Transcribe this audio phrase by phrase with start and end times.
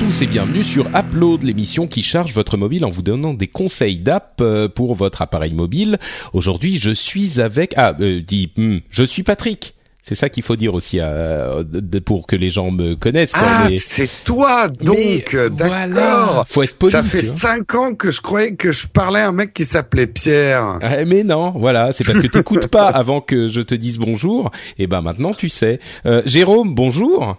[0.00, 3.98] Tous et bienvenue sur Upload, l'émission qui charge votre mobile en vous donnant des conseils
[3.98, 5.98] d'app euh, pour votre appareil mobile.
[6.32, 9.74] Aujourd'hui, je suis avec ah, euh, dis, hmm, je suis Patrick.
[10.02, 13.32] C'est ça qu'il faut dire aussi euh, de- pour que les gens me connaissent.
[13.32, 13.42] quoi.
[13.44, 15.66] Ah, Mais- c'est toi donc, Mais d'accord.
[15.68, 16.90] voilà, faut être poli.
[16.92, 20.06] Ça fait cinq ans que je croyais que je parlais à un mec qui s'appelait
[20.06, 20.78] Pierre.
[20.82, 24.50] Ah, mais non, voilà, c'est parce que t'écoutes pas avant que je te dise bonjour.
[24.78, 25.78] Et ben maintenant tu sais.
[26.06, 27.36] Euh, Jérôme, bonjour.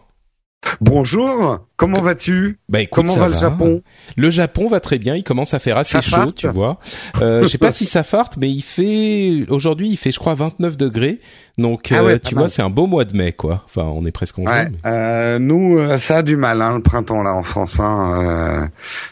[0.80, 3.82] Bonjour, comment vas-tu Bah écoute, Comment va le Japon
[4.16, 6.80] Le Japon va très bien, il commence à faire assez Ça chaud, farte tu vois.
[7.22, 10.36] Euh, je sais pas si ça farte, mais il fait aujourd'hui, il fait je crois
[10.36, 11.20] 29 degrés.
[11.58, 13.64] Donc Ah euh, ouais, tu vois, c'est un beau mois de mai quoi.
[13.66, 14.70] Enfin, on est presque en Ouais, juin.
[14.72, 17.80] mais- euh, nous, euh, ça a du mal, hein, le printemps là en France.
[17.80, 18.68] Hein, euh,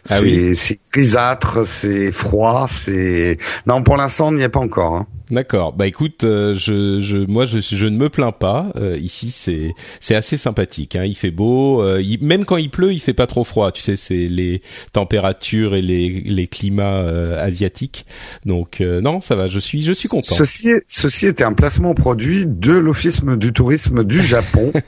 [0.10, 0.56] Ah c'est oui.
[0.56, 3.38] c'est grisâtre, c'est froid, c'est.
[3.68, 4.96] Non, pour l'instant, on n'y est pas encore.
[4.96, 5.08] Hein.
[5.32, 5.74] D'accord.
[5.74, 8.72] Bah écoute, euh, je, je, moi je, je ne me plains pas.
[8.78, 10.96] Euh, ici c'est c'est assez sympathique.
[10.96, 11.04] Hein.
[11.06, 11.84] Il fait beau.
[11.84, 13.72] euh, il- même quand il pleut, il fait pas trop froid.
[13.72, 18.08] Tu sais, c'est les températures et les les climats euh, asiatiques.
[18.46, 19.48] Donc euh, non, ça va.
[19.48, 20.34] Je suis je suis content.
[20.34, 24.72] Ceci, ceci était un placement produit de l'Office du tourisme du Japon.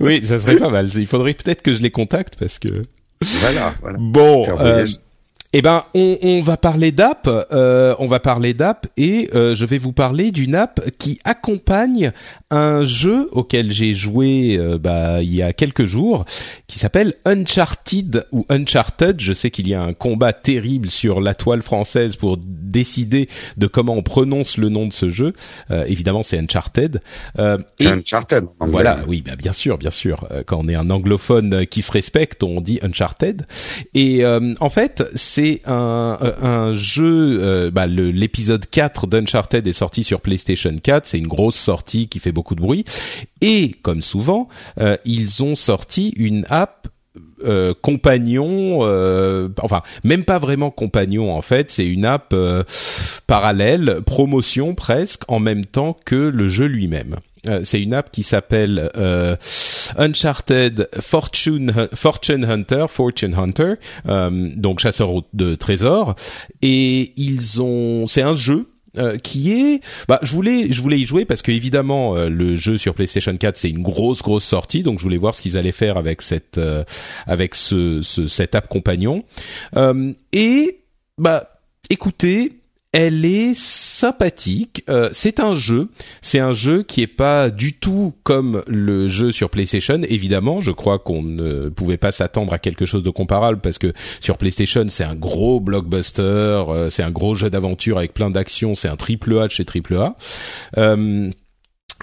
[0.00, 0.88] Oui, ça serait pas mal.
[0.94, 2.68] Il faudrait peut-être que je les contacte parce que
[3.40, 3.98] voilà, voilà.
[4.00, 4.44] bon.
[4.60, 4.86] Euh.
[5.52, 7.28] Eh ben, on, on va parler d'app.
[7.52, 12.12] euh, on va parler d'app et euh, je vais vous parler d'une app qui accompagne
[12.52, 16.24] un jeu auquel j'ai joué euh, bah, il y a quelques jours,
[16.68, 19.20] qui s'appelle Uncharted ou Uncharted.
[19.20, 23.66] Je sais qu'il y a un combat terrible sur la toile française pour décider de
[23.66, 25.32] comment on prononce le nom de ce jeu.
[25.72, 27.00] Euh, évidemment, c'est Uncharted.
[27.40, 28.44] Euh, C'est et- Uncharted.
[28.60, 30.28] voilà, oui, bah, bien sûr, bien sûr.
[30.46, 33.46] Quand on est un anglophone qui se respecte, on dit Uncharted.
[33.94, 37.38] Et euh, en fait, c'est un, euh, un jeu.
[37.40, 41.06] euh, bah, L'épisode 4 d'Uncharted est sorti sur PlayStation 4.
[41.06, 42.84] C'est une grosse sortie qui fait beaucoup de bruit.
[43.40, 44.48] Et comme souvent,
[44.80, 46.88] euh, ils ont sorti une app
[47.80, 48.80] compagnon,
[49.62, 52.34] enfin même pas vraiment compagnon en fait, c'est une app
[53.26, 57.16] parallèle, promotion presque en même temps que le jeu lui-même.
[57.48, 59.36] Euh, c'est une app qui s'appelle euh,
[59.96, 63.74] Uncharted Fortune Fortune Hunter, Fortune Hunter,
[64.08, 66.14] euh, donc chasseur de trésors,
[66.62, 68.66] et ils ont, c'est un jeu
[68.98, 72.56] euh, qui est bah je voulais je voulais y jouer parce que évidemment euh, le
[72.56, 74.82] jeu sur PlayStation 4 c'est une grosse grosse sortie.
[74.82, 76.82] Donc je voulais voir ce qu'ils allaient faire avec cette euh,
[77.24, 79.22] avec ce, ce cette app compagnon.
[80.32, 80.80] Et
[81.18, 82.59] bah écoutez
[82.92, 84.84] elle est sympathique.
[84.88, 85.88] Euh, c'est un jeu.
[86.20, 90.00] C'est un jeu qui est pas du tout comme le jeu sur PlayStation.
[90.08, 93.92] Évidemment, je crois qu'on ne pouvait pas s'attendre à quelque chose de comparable parce que
[94.20, 98.74] sur PlayStation, c'est un gros blockbuster, euh, c'est un gros jeu d'aventure avec plein d'actions,
[98.74, 100.16] c'est un triple A de chez triple A.
[100.78, 101.30] Euh,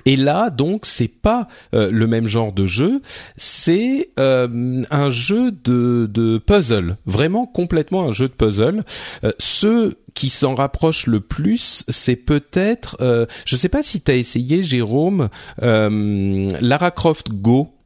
[0.07, 3.01] et là, donc, c'est pas euh, le même genre de jeu,
[3.35, 8.85] c'est euh, un jeu de, de puzzle, vraiment complètement un jeu de puzzle.
[9.25, 14.15] Euh, ceux qui s'en rapprochent le plus, c'est peut-être, euh, je sais pas si t'as
[14.15, 15.27] essayé, Jérôme,
[15.59, 17.76] Lara Croft Go.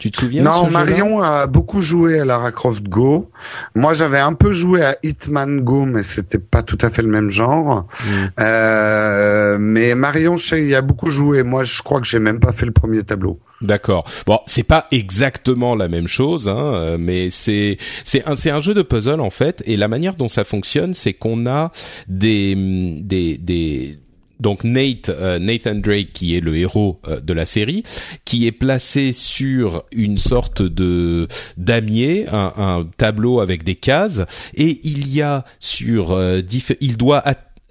[0.00, 3.30] Tu te souviens de ce Non, Marion a beaucoup joué à Lara Croft Go.
[3.74, 7.08] Moi, j'avais un peu joué à Hitman Go, mais c'était pas tout à fait le
[7.08, 7.86] même genre.
[8.02, 8.08] Mm.
[8.40, 11.42] Euh, mais Marion, je sais, il a beaucoup joué.
[11.42, 13.38] Moi, je crois que j'ai même pas fait le premier tableau.
[13.60, 14.04] D'accord.
[14.26, 18.72] Bon, c'est pas exactement la même chose, hein, mais c'est c'est un c'est un jeu
[18.72, 21.70] de puzzle en fait, et la manière dont ça fonctionne, c'est qu'on a
[22.08, 22.54] des
[23.02, 23.98] des des
[24.40, 27.82] donc Nate euh, Nathan Drake qui est le héros euh, de la série
[28.24, 34.22] qui est placé sur une sorte de damier un, tableau avec des cases
[34.54, 36.40] et il y a sur euh,
[36.80, 37.22] il doit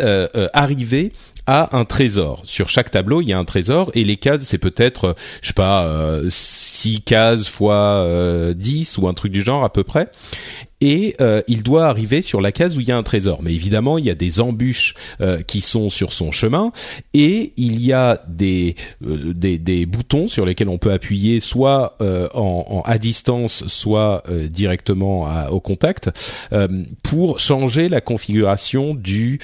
[0.01, 1.11] euh, arriver
[1.49, 2.43] à un trésor.
[2.45, 5.47] Sur chaque tableau, il y a un trésor et les cases, c'est peut-être, euh, je
[5.47, 9.83] sais pas, euh, 6 cases fois euh, 10 ou un truc du genre à peu
[9.83, 10.09] près.
[10.79, 13.39] Et euh, il doit arriver sur la case où il y a un trésor.
[13.41, 16.71] Mais évidemment, il y a des embûches euh, qui sont sur son chemin
[17.15, 22.83] et il y a des, des, des boutons sur lesquels on peut appuyer soit en,
[22.85, 26.11] à distance, soit directement au contact
[27.01, 29.39] pour changer la configuration du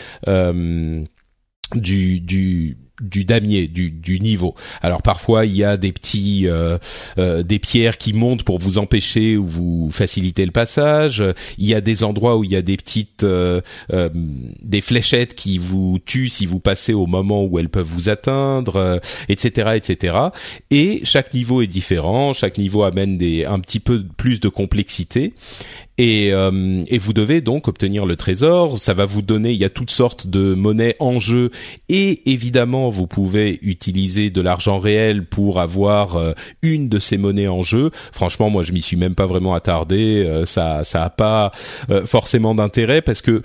[1.73, 4.55] du, du du damier, du, du niveau.
[4.81, 6.77] Alors parfois il y a des petits euh,
[7.17, 11.23] euh, des pierres qui montent pour vous empêcher ou vous faciliter le passage.
[11.57, 15.57] Il y a des endroits où il y a des petites euh, des fléchettes qui
[15.57, 20.17] vous tuent si vous passez au moment où elles peuvent vous atteindre, etc., etc.
[20.71, 22.33] Et chaque niveau est différent.
[22.33, 25.33] Chaque niveau amène des un petit peu plus de complexité.
[25.97, 28.79] Et, euh, et, vous devez donc obtenir le trésor.
[28.79, 31.51] Ça va vous donner, il y a toutes sortes de monnaies en jeu
[31.87, 37.47] et évidemment vous pouvez utiliser de l'argent réel pour avoir euh, une de ces monnaies
[37.47, 37.91] en jeu.
[38.11, 40.23] Franchement, moi je m'y suis même pas vraiment attardé.
[40.25, 41.51] Euh, ça, ça a pas
[42.05, 43.41] forcément d'intérêt parce que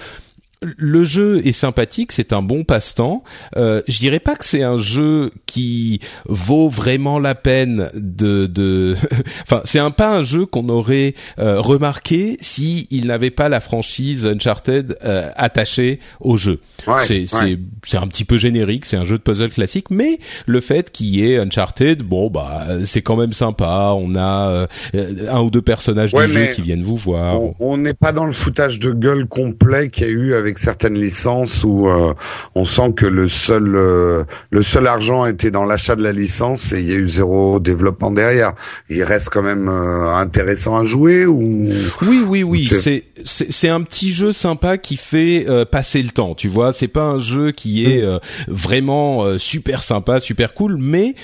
[0.62, 3.24] le jeu est sympathique, c'est un bon passe-temps.
[3.56, 8.46] Euh, je dirais pas que c'est un jeu qui vaut vraiment la peine de.
[8.46, 8.94] de...
[9.42, 13.60] enfin, c'est un pas un jeu qu'on aurait euh, remarqué si il n'avait pas la
[13.60, 16.60] franchise Uncharted euh, attachée au jeu.
[16.98, 20.60] c'est c'est c'est un petit peu générique, c'est un jeu de puzzle classique, mais le
[20.60, 23.94] fait qu'il y ait Uncharted, bon bah c'est quand même sympa.
[23.96, 27.40] On a euh, un ou deux personnages du jeu qui viennent vous voir.
[27.60, 30.58] On n'est pas dans le foutage de gueule complet qu'il y a eu avec avec
[30.58, 32.12] certaines licences où euh,
[32.56, 36.72] on sent que le seul euh, le seul argent était dans l'achat de la licence
[36.72, 38.54] et il y a eu zéro développement derrière.
[38.88, 41.68] Il reste quand même euh, intéressant à jouer ou?
[42.02, 46.48] Oui oui oui, c'est c'est un petit jeu sympa qui fait passer le temps, tu
[46.48, 48.18] vois, c'est pas un jeu qui est mm.
[48.48, 51.14] vraiment super sympa, super cool, mais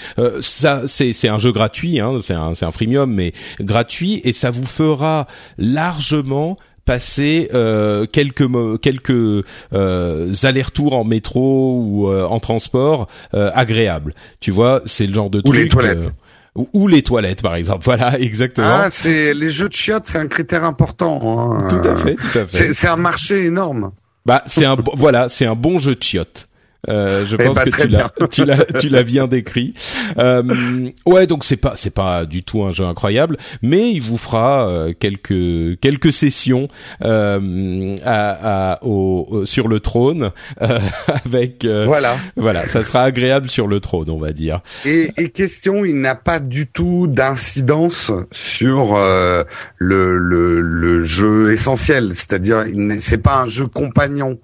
[0.40, 4.32] ça c'est c'est un jeu gratuit hein, c'est un c'est un freemium mais gratuit et
[4.32, 5.26] ça vous fera
[5.58, 8.46] largement passer euh, quelques
[8.80, 9.44] quelques
[9.74, 14.14] euh, allers-retours en métro ou euh, en transport euh, agréables.
[14.40, 16.10] Tu vois, c'est le genre de ou les toilettes.
[16.54, 17.82] ou les toilettes, par exemple.
[17.84, 18.68] Voilà, exactement.
[18.68, 21.20] Ah, c'est les jeux de chiottes, c'est un critère important.
[21.22, 21.68] Hein.
[21.68, 22.72] Tout à fait, tout à fait.
[22.72, 23.90] C'est un marché énorme.
[24.24, 26.45] Bah, c'est un voilà, c'est un bon jeu de chiottes.
[26.88, 29.74] Euh, je eh pense ben, que tu l'as, tu l'as, tu l'as bien décrit.
[30.18, 34.18] Euh, ouais, donc c'est pas, c'est pas du tout un jeu incroyable, mais il vous
[34.18, 36.68] fera euh, quelques quelques sessions
[37.02, 40.30] euh, à, à, au, sur le trône
[40.62, 40.78] euh,
[41.24, 41.64] avec.
[41.64, 42.16] Euh, voilà.
[42.36, 44.60] Voilà, ça sera agréable sur le trône, on va dire.
[44.84, 52.10] Et, et question, il n'a pas du tout d'incidence sur le, le, le jeu essentiel,
[52.14, 52.64] c'est-à-dire
[53.00, 54.38] c'est pas un jeu compagnon.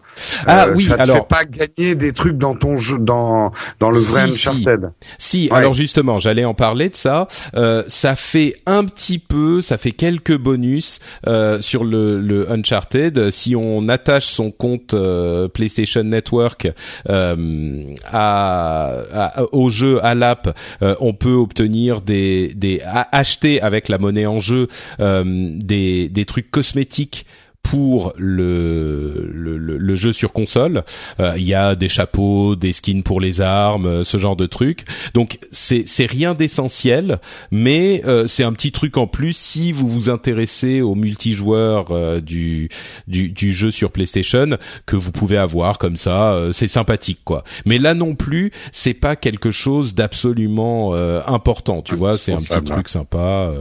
[0.47, 3.91] Ah oui, ça te alors fait pas gagner des trucs dans ton jeu, dans dans
[3.91, 4.93] le vrai Uncharted.
[5.19, 7.29] Si, alors justement, j'allais en parler de ça.
[7.55, 13.31] Euh, ça fait un petit peu, ça fait quelques bonus euh, sur le, le Uncharted.
[13.31, 16.71] Si on attache son compte euh, PlayStation Network
[17.09, 22.81] euh, à, à, au jeu à l'app, euh, on peut obtenir des des
[23.13, 24.69] acheter avec la monnaie en jeu
[24.99, 27.27] des des trucs cosmétiques
[27.63, 30.85] pour le, le, le, jeu sur console.
[31.21, 34.47] Euh, il y a des chapeaux, des skins pour les armes, euh, ce genre de
[34.47, 34.85] trucs.
[35.15, 37.21] Donc c'est c'est rien d'essentiel,
[37.51, 42.69] mais euh, c'est un petit truc en plus si vous vous intéressez au multijoueur du,
[43.07, 46.39] du, du jeu sur PlayStation que vous pouvez avoir comme ça.
[46.53, 47.45] c'est sympathique quoi.
[47.65, 50.95] Mais là non plus, c'est pas quelque chose d'absolument
[51.27, 51.83] important.
[51.83, 53.53] Tu vois, c'est un petit truc sympa.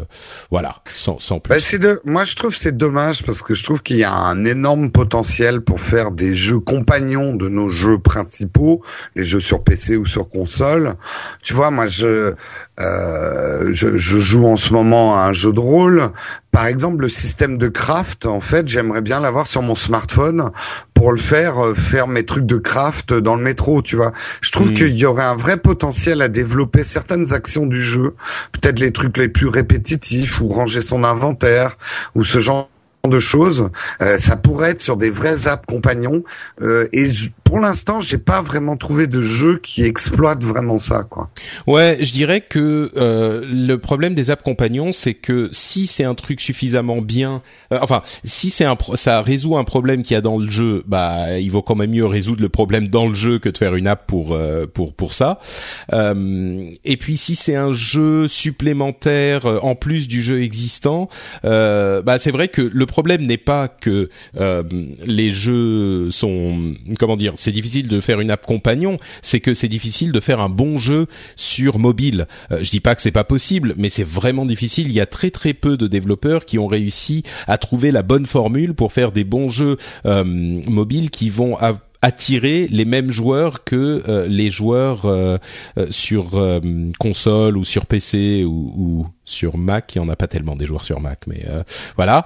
[0.49, 1.49] voilà, sans sans plus.
[1.49, 1.99] Bah, de...
[2.05, 5.59] Moi je trouve c'est dommage parce que je trouve qu'il y a un énorme potentiel
[5.59, 8.81] pour faire des jeux compagnons de nos jeux principaux,
[9.17, 10.93] les jeux sur PC ou sur console.
[11.43, 12.33] Tu vois, moi je
[12.79, 16.11] euh, je, je, joue en ce moment à un jeu de rôle.
[16.51, 20.51] Par exemple, le système de craft, en fait, j'aimerais bien l'avoir sur mon smartphone
[20.93, 24.13] pour le faire, euh, faire mes trucs de craft dans le métro, tu vois.
[24.39, 24.75] Je trouve hmm.
[24.75, 28.15] qu'il y aurait un vrai potentiel à développer certaines actions du jeu,
[28.53, 31.77] peut-être les trucs les plus répétitifs ou ranger son inventaire
[32.15, 32.69] ou ce genre
[33.07, 33.69] de choses.
[34.01, 36.23] Euh, ça pourrait être sur des vrais apps compagnons.
[36.61, 37.09] Euh, et
[37.51, 41.29] pour l'instant, j'ai pas vraiment trouvé de jeu qui exploite vraiment ça, quoi.
[41.67, 46.15] Ouais, je dirais que euh, le problème des apps compagnons, c'est que si c'est un
[46.15, 50.37] truc suffisamment bien, enfin, si c'est un, ça résout un problème qu'il y a dans
[50.37, 53.49] le jeu, bah, il vaut quand même mieux résoudre le problème dans le jeu que
[53.49, 54.37] de faire une app pour
[54.73, 55.41] pour pour ça.
[55.91, 61.09] et puis si c'est un jeu supplémentaire en plus du jeu existant,
[61.43, 64.63] bah c'est vrai que le problème n'est pas que euh,
[65.05, 69.67] les jeux sont comment dire, c'est difficile de faire une app compagnon, c'est que c'est
[69.67, 72.27] difficile de faire un bon jeu sur mobile.
[72.51, 74.87] Euh, je dis pas que c'est pas possible, mais c'est vraiment difficile.
[74.87, 78.25] Il y a très très peu de développeurs qui ont réussi à trouver la bonne
[78.25, 81.57] formule pour faire des bons jeux euh, mobiles qui vont
[82.01, 85.37] attirer les mêmes joueurs que euh, les joueurs euh,
[85.77, 86.31] euh, sur
[86.99, 89.95] console ou sur PC ou, ou, sur Mac.
[89.95, 91.45] Il y en a pas tellement des joueurs sur Mac, mais
[91.95, 92.25] voilà,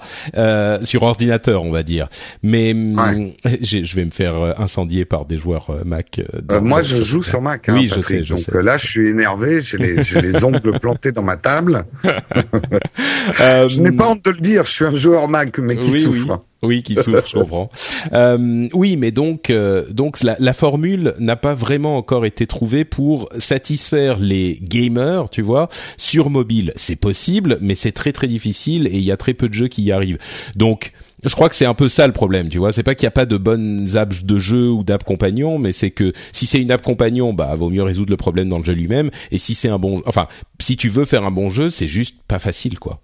[0.84, 2.08] sur ordinateur, on va dire.
[2.42, 6.22] Mais hum, je vais me faire incendier par des joueurs Mac.
[6.62, 7.70] moi, je joue sur Mac.
[7.70, 8.24] Hein, oui, je sais.
[8.24, 9.62] Je donc là, je suis énervé.
[9.62, 11.86] J'ai les, les ongles plantés dans ma table.
[12.04, 14.66] je n'ai pas honte de le dire.
[14.66, 16.28] Je suis un joueur Mac, mais qui souffre.
[16.30, 16.38] Oui,
[16.84, 17.70] qui souffre, je comprends.
[18.14, 22.86] Euh, oui, mais donc, euh, donc la, la formule n'a pas vraiment encore été trouvée
[22.86, 26.74] pour satisfaire les gamers, tu vois, sur mobile.
[26.76, 29.68] C'est possible, mais c'est très très difficile et il y a très peu de jeux
[29.68, 30.18] qui y arrivent.
[30.56, 30.92] Donc,
[31.24, 32.72] je crois que c'est un peu ça le problème, tu vois.
[32.72, 35.72] C'est pas qu'il n'y a pas de bonnes apps de jeu ou d'app compagnon, mais
[35.72, 38.64] c'est que si c'est une app compagnon, bah vaut mieux résoudre le problème dans le
[38.64, 39.10] jeu lui-même.
[39.32, 40.28] Et si c'est un bon, enfin,
[40.60, 43.02] si tu veux faire un bon jeu, c'est juste pas facile, quoi.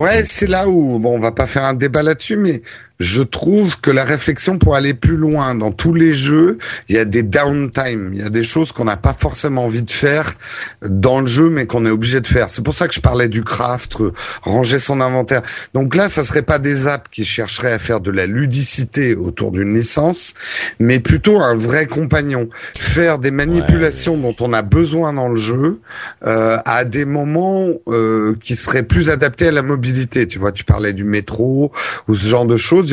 [0.00, 2.62] Ouais, c'est là où bon, on va pas faire un débat là-dessus, mais
[2.98, 6.98] je trouve que la réflexion pour aller plus loin dans tous les jeux, il y
[6.98, 10.34] a des downtime, il y a des choses qu'on n'a pas forcément envie de faire
[10.82, 12.50] dans le jeu, mais qu'on est obligé de faire.
[12.50, 13.98] C'est pour ça que je parlais du craft,
[14.42, 15.42] ranger son inventaire.
[15.74, 19.52] Donc là, ça serait pas des apps qui chercheraient à faire de la ludicité autour
[19.52, 20.34] d'une licence,
[20.80, 22.48] mais plutôt un vrai compagnon.
[22.78, 25.80] Faire des manipulations dont on a besoin dans le jeu
[26.26, 30.26] euh, à des moments euh, qui seraient plus adaptés à la mobilité.
[30.26, 31.70] Tu vois, tu parlais du métro
[32.08, 32.87] ou ce genre de choses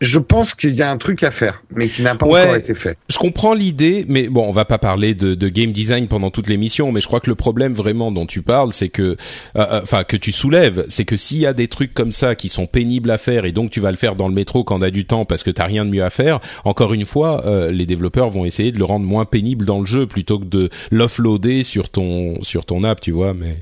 [0.00, 2.74] je, pense qu'il y a un truc à faire, mais qui n'a pas encore été
[2.74, 2.96] fait.
[3.08, 6.48] Je comprends l'idée, mais bon, on va pas parler de, de game design pendant toute
[6.48, 9.16] l'émission, mais je crois que le problème vraiment dont tu parles, c'est que, euh,
[9.56, 12.48] euh, enfin, que tu soulèves, c'est que s'il y a des trucs comme ça qui
[12.48, 14.82] sont pénibles à faire et donc tu vas le faire dans le métro quand on
[14.82, 17.70] a du temps parce que t'as rien de mieux à faire, encore une fois, euh,
[17.70, 20.70] les développeurs vont essayer de le rendre moins pénible dans le jeu plutôt que de
[20.90, 23.58] l'offloader sur ton sur ton app, tu vois, mais.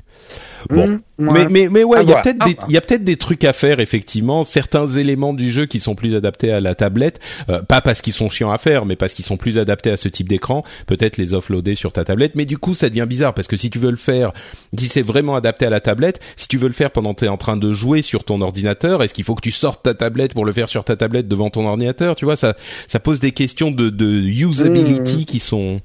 [0.69, 3.03] Bon, mmh, mais mais mais ouais, il y a peut-être des il y a peut-être
[3.03, 6.75] des trucs à faire effectivement, certains éléments du jeu qui sont plus adaptés à la
[6.75, 9.91] tablette, euh, pas parce qu'ils sont chiants à faire, mais parce qu'ils sont plus adaptés
[9.91, 13.05] à ce type d'écran, peut-être les offloader sur ta tablette, mais du coup ça devient
[13.07, 14.31] bizarre parce que si tu veux le faire,
[14.77, 17.25] si c'est vraiment adapté à la tablette, si tu veux le faire pendant que tu
[17.25, 19.93] es en train de jouer sur ton ordinateur, est-ce qu'il faut que tu sortes ta
[19.93, 22.55] tablette pour le faire sur ta tablette devant ton ordinateur, tu vois, ça
[22.87, 25.25] ça pose des questions de de usability mmh.
[25.25, 25.81] qui sont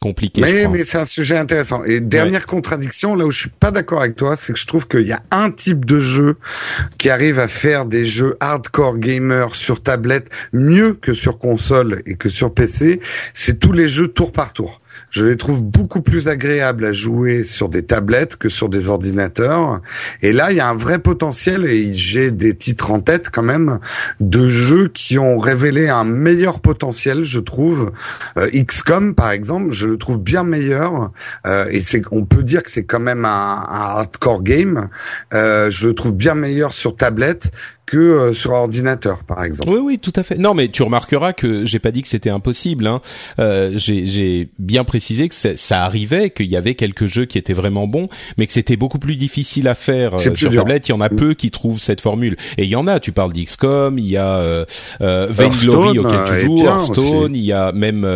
[0.00, 0.40] compliqué.
[0.40, 1.84] Mais, mais c'est un sujet intéressant.
[1.84, 4.86] Et dernière contradiction, là où je suis pas d'accord avec toi, c'est que je trouve
[4.86, 6.36] qu'il y a un type de jeu
[6.98, 12.16] qui arrive à faire des jeux hardcore gamer sur tablette mieux que sur console et
[12.16, 13.00] que sur PC.
[13.34, 17.42] C'est tous les jeux tour par tour je les trouve beaucoup plus agréables à jouer
[17.42, 19.80] sur des tablettes que sur des ordinateurs.
[20.22, 23.42] Et là, il y a un vrai potentiel et j'ai des titres en tête quand
[23.42, 23.78] même
[24.20, 27.92] de jeux qui ont révélé un meilleur potentiel, je trouve.
[28.38, 31.12] Euh, XCOM, par exemple, je le trouve bien meilleur.
[31.46, 34.88] Euh, et c'est, on peut dire que c'est quand même un, hardcore game.
[35.32, 37.50] Euh, je le trouve bien meilleur sur tablette
[37.86, 39.70] que euh, sur ordinateur, par exemple.
[39.70, 40.36] Oui, oui, tout à fait.
[40.36, 42.86] Non, mais tu remarqueras que j'ai pas dit que c'était impossible.
[42.86, 43.00] Hein.
[43.38, 47.86] Euh, j'ai bien précisé que ça arrivait, qu'il y avait quelques jeux qui étaient vraiment
[47.86, 50.88] bons, mais que c'était beaucoup plus difficile à faire euh, sur tablette.
[50.88, 51.16] Il y en a mm.
[51.16, 52.36] peu qui trouvent cette formule.
[52.58, 53.00] Et il y en a.
[53.00, 54.64] Tu parles d'XCOM, il y a euh,
[55.00, 58.06] euh Vainglory auquel tu joues, Hearthstone, il y a même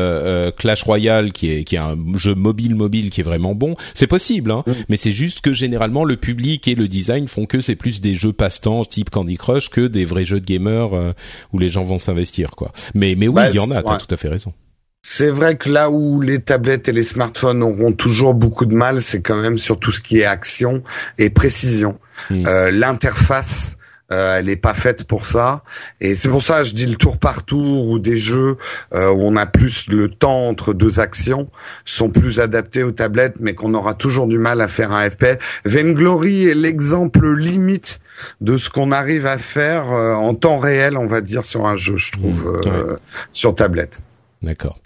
[0.56, 3.76] Clash Royale qui est qui est un jeu mobile mobile qui est vraiment bon.
[3.94, 4.62] C'est possible, hein.
[4.66, 4.72] Mm.
[4.88, 8.14] mais c'est juste que généralement le public et le design font que c'est plus des
[8.14, 11.12] jeux passe-temps type Candy Crush que des vrais jeux de gamers euh,
[11.52, 12.72] où les gens vont s'investir quoi.
[12.94, 14.52] Mais mais oui, bah, il y en a, t'as tout à fait raison.
[15.02, 19.00] C'est vrai que là où les tablettes et les smartphones auront toujours beaucoup de mal,
[19.00, 20.82] c'est quand même sur tout ce qui est action
[21.18, 21.98] et précision.
[22.28, 22.46] Hmm.
[22.46, 23.76] Euh, L'interface
[24.12, 25.62] euh, elle est pas faite pour ça.
[26.00, 28.56] Et c'est pour ça que je dis le tour par tour ou des jeux
[28.92, 31.48] euh, où on a plus le temps entre deux actions
[31.84, 35.38] sont plus adaptés aux tablettes, mais qu'on aura toujours du mal à faire un FPS.
[35.64, 38.00] Vainglory est l'exemple limite
[38.40, 41.76] de ce qu'on arrive à faire euh, en temps réel, on va dire, sur un
[41.76, 42.96] jeu, je trouve, mmh,
[43.32, 44.00] sur tablette.
[44.42, 44.80] D'accord.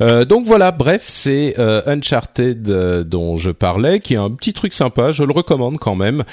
[0.00, 4.52] Euh, donc voilà, bref, c'est euh, Uncharted euh, dont je parlais, qui est un petit
[4.52, 5.12] truc sympa.
[5.12, 6.24] Je le recommande quand même.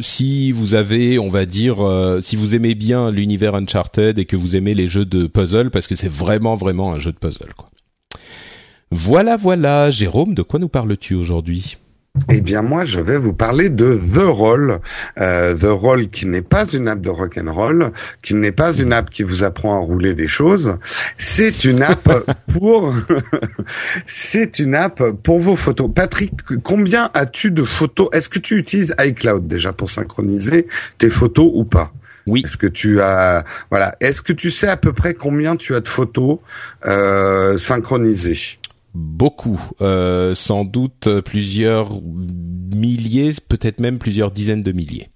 [0.00, 1.76] si vous avez, on va dire,
[2.20, 5.86] si vous aimez bien l'univers Uncharted et que vous aimez les jeux de puzzle, parce
[5.86, 7.52] que c'est vraiment vraiment un jeu de puzzle.
[7.56, 7.68] Quoi.
[8.90, 11.76] Voilà, voilà, Jérôme, de quoi nous parles-tu aujourd'hui?
[12.28, 14.80] Eh bien, moi, je vais vous parler de The Roll.
[15.18, 18.76] Euh, The Roll, qui n'est pas une app de rock and roll, qui n'est pas
[18.76, 20.76] une app qui vous apprend à rouler des choses.
[21.18, 22.08] C'est une app
[22.52, 22.94] pour,
[24.06, 25.90] c'est une app pour vos photos.
[25.94, 28.08] Patrick, combien as-tu de photos?
[28.12, 30.66] Est-ce que tu utilises iCloud déjà pour synchroniser
[30.98, 31.92] tes photos ou pas?
[32.26, 32.42] Oui.
[32.44, 35.80] Est-ce que tu as voilà Est-ce que tu sais à peu près combien tu as
[35.80, 36.38] de photos
[36.86, 38.59] euh, synchronisées?
[38.94, 42.00] Beaucoup, euh, sans doute plusieurs
[42.74, 45.10] milliers, peut-être même plusieurs dizaines de milliers.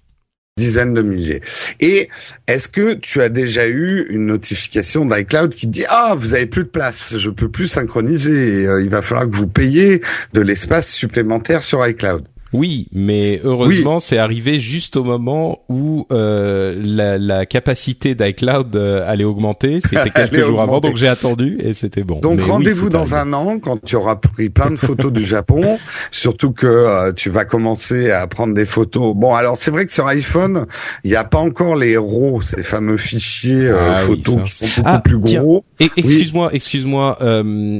[0.57, 1.41] dizaines de milliers.
[1.81, 2.07] Et
[2.47, 6.63] est-ce que tu as déjà eu une notification d'iCloud qui dit ah vous avez plus
[6.63, 9.99] de place, je peux plus synchroniser, euh, il va falloir que vous payiez
[10.33, 12.25] de l'espace supplémentaire sur iCloud?
[12.55, 19.03] Oui, mais heureusement, c'est arrivé juste au moment où euh, la, la, capacité d'iCloud euh,
[19.05, 19.81] allait augmenter.
[19.81, 22.19] C'était quelques jours avant, donc j'ai attendu et c'était bon.
[22.21, 25.77] Donc rendez-vous dans un an quand tu auras pris plein de photos du Japon.
[26.11, 29.13] Surtout que euh, tu vas commencer à prendre des photos.
[29.15, 30.65] Bon, alors c'est vrai que sur iPhone,
[31.03, 34.67] il n'y a pas encore les RAW, ces fameux fichiers euh, ah photos qui sont
[34.77, 35.65] beaucoup ah, plus gros.
[35.79, 37.17] Excuse-moi, excuse-moi,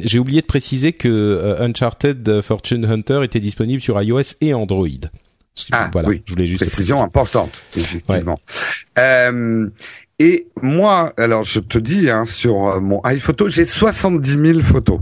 [0.03, 5.09] j'ai oublié de préciser que Uncharted Fortune Hunter était disponible sur iOS et en Android.
[5.71, 6.21] Ah, voilà, oui.
[6.25, 8.39] je voulais juste précision importante, effectivement.
[8.99, 9.69] Euh,
[10.19, 14.99] et moi, alors je te dis, hein, sur euh, mon iPhoto, j'ai 70 000 photos.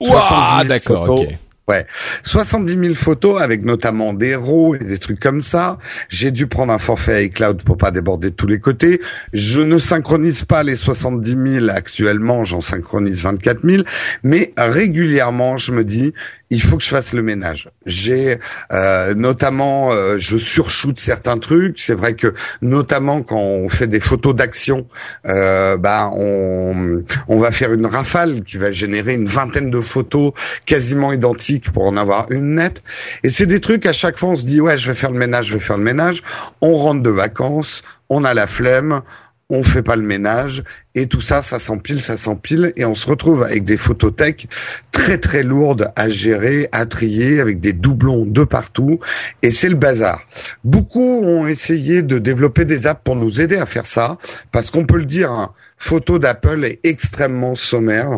[0.00, 1.28] Waouh, d'accord, ok.
[1.68, 1.86] Ouais,
[2.24, 5.78] 70 000 photos avec notamment des RAW et des trucs comme ça.
[6.08, 9.00] J'ai dû prendre un forfait iCloud pour pas déborder de tous les côtés.
[9.32, 13.82] Je ne synchronise pas les 70 000 actuellement, j'en synchronise 24 000,
[14.24, 16.12] mais régulièrement je me dis
[16.50, 17.70] il faut que je fasse le ménage.
[17.86, 18.38] J'ai
[18.72, 21.78] euh, notamment, euh, je surshoote certains trucs.
[21.78, 24.86] C'est vrai que notamment quand on fait des photos d'action,
[25.26, 30.32] euh, bah on, on va faire une rafale qui va générer une vingtaine de photos
[30.66, 32.82] quasiment identiques pour en avoir une nette.
[33.22, 35.18] Et c'est des trucs à chaque fois on se dit ouais je vais faire le
[35.18, 36.22] ménage, je vais faire le ménage.
[36.60, 39.02] On rentre de vacances, on a la flemme,
[39.50, 40.62] on fait pas le ménage
[40.94, 44.48] et tout ça, ça s'empile, ça s'empile et on se retrouve avec des photothèques
[44.92, 48.98] très très lourdes à gérer, à trier avec des doublons de partout
[49.42, 50.22] et c'est le bazar.
[50.64, 54.18] Beaucoup ont essayé de développer des apps pour nous aider à faire ça
[54.52, 58.10] parce qu'on peut le dire, hein, photo d'Apple est extrêmement sommaire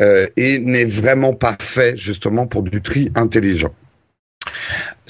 [0.00, 3.74] euh, et n'est vraiment pas fait justement pour du tri intelligent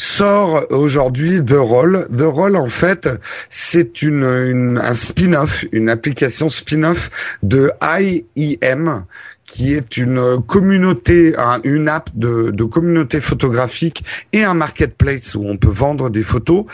[0.03, 2.09] sort aujourd'hui The Roll.
[2.11, 3.09] The Roll, en fait,
[3.51, 9.05] c'est une, un spin-off, une application spin-off de IEM
[9.53, 15.59] qui est une communauté, une app de, de, communauté photographique et un marketplace où on
[15.59, 16.65] peut vendre des photos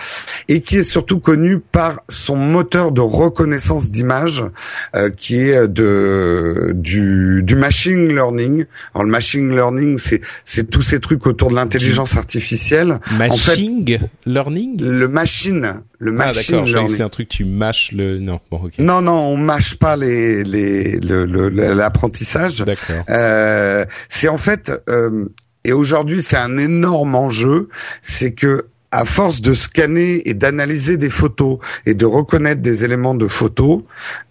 [0.46, 4.44] et qui est surtout connu par son moteur de reconnaissance d'image
[4.94, 8.66] euh, qui est de du, du machine learning.
[8.94, 13.00] Alors le machine learning, c'est c'est tous ces trucs autour de l'intelligence artificielle.
[13.18, 13.84] Machine
[14.24, 14.80] learning?
[14.80, 18.74] Le machine le ah d'accord, c'est un truc tu mâches le non bon ok.
[18.78, 22.64] Non non, on mâche pas les les l'apprentissage.
[22.68, 23.04] D'accord.
[23.10, 25.26] Euh, c'est en fait euh,
[25.64, 27.68] et aujourd'hui c'est un énorme enjeu,
[28.02, 33.14] c'est que à force de scanner et d'analyser des photos et de reconnaître des éléments
[33.14, 33.82] de photos,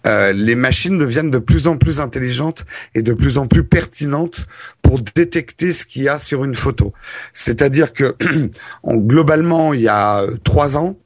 [0.06, 2.64] euh, les machines deviennent de plus en plus intelligentes
[2.96, 4.46] et de plus en plus pertinentes
[4.82, 6.92] pour détecter ce qu'il y a sur une photo.
[7.32, 8.16] C'est-à-dire que
[8.84, 10.96] globalement, il y a trois ans,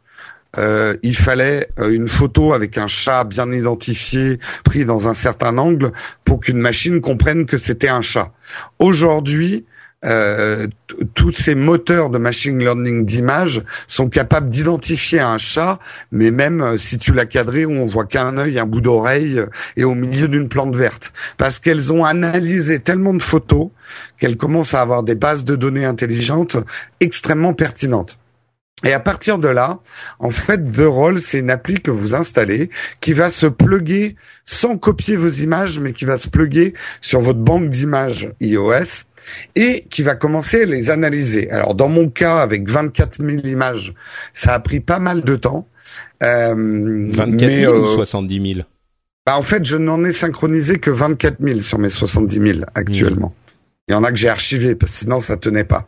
[0.59, 5.57] euh, il fallait euh, une photo avec un chat bien identifié, pris dans un certain
[5.59, 5.93] angle,
[6.25, 8.33] pour qu'une machine comprenne que c'était un chat.
[8.79, 9.65] Aujourd'hui,
[10.05, 10.67] euh,
[11.15, 15.79] tous ces moteurs de machine learning d'image sont capables d'identifier un chat,
[16.11, 19.41] mais même si tu l'as cadré où on voit qu'un œil, un bout d'oreille
[19.77, 23.69] et au milieu d'une plante verte, parce qu'elles ont analysé tellement de photos
[24.19, 26.57] qu'elles commencent à avoir des bases de données intelligentes
[27.01, 28.19] extrêmement pertinentes.
[28.85, 29.81] Et à partir de là,
[30.19, 34.77] en fait, The Roll, c'est une appli que vous installez qui va se plugger sans
[34.77, 39.07] copier vos images, mais qui va se plugger sur votre banque d'images iOS
[39.55, 41.51] et qui va commencer à les analyser.
[41.51, 43.95] Alors dans mon cas, avec 24 000 images,
[44.35, 45.69] ça a pris pas mal de temps.
[46.23, 48.67] Euh, 24 000 ou 70 000
[49.25, 53.29] bah, En fait, je n'en ai synchronisé que 24 000 sur mes 70 000 actuellement.
[53.29, 53.53] Mmh.
[53.89, 55.87] Il y en a que j'ai archivé, parce que sinon ça tenait pas.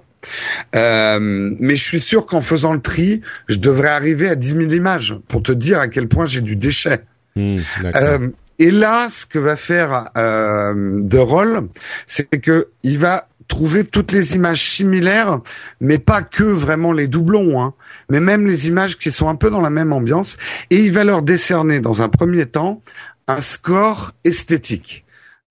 [0.77, 4.61] Euh, mais je suis sûr qu'en faisant le tri, je devrais arriver à 10 000
[4.73, 7.01] images pour te dire à quel point j'ai du déchet.
[7.37, 7.57] Mmh,
[7.97, 11.69] euh, et là, ce que va faire euh, The Roll,
[12.07, 15.41] c'est que il va trouver toutes les images similaires,
[15.81, 17.75] mais pas que vraiment les doublons, hein,
[18.09, 20.37] mais même les images qui sont un peu dans la même ambiance,
[20.71, 22.83] et il va leur décerner dans un premier temps
[23.27, 25.04] un score esthétique.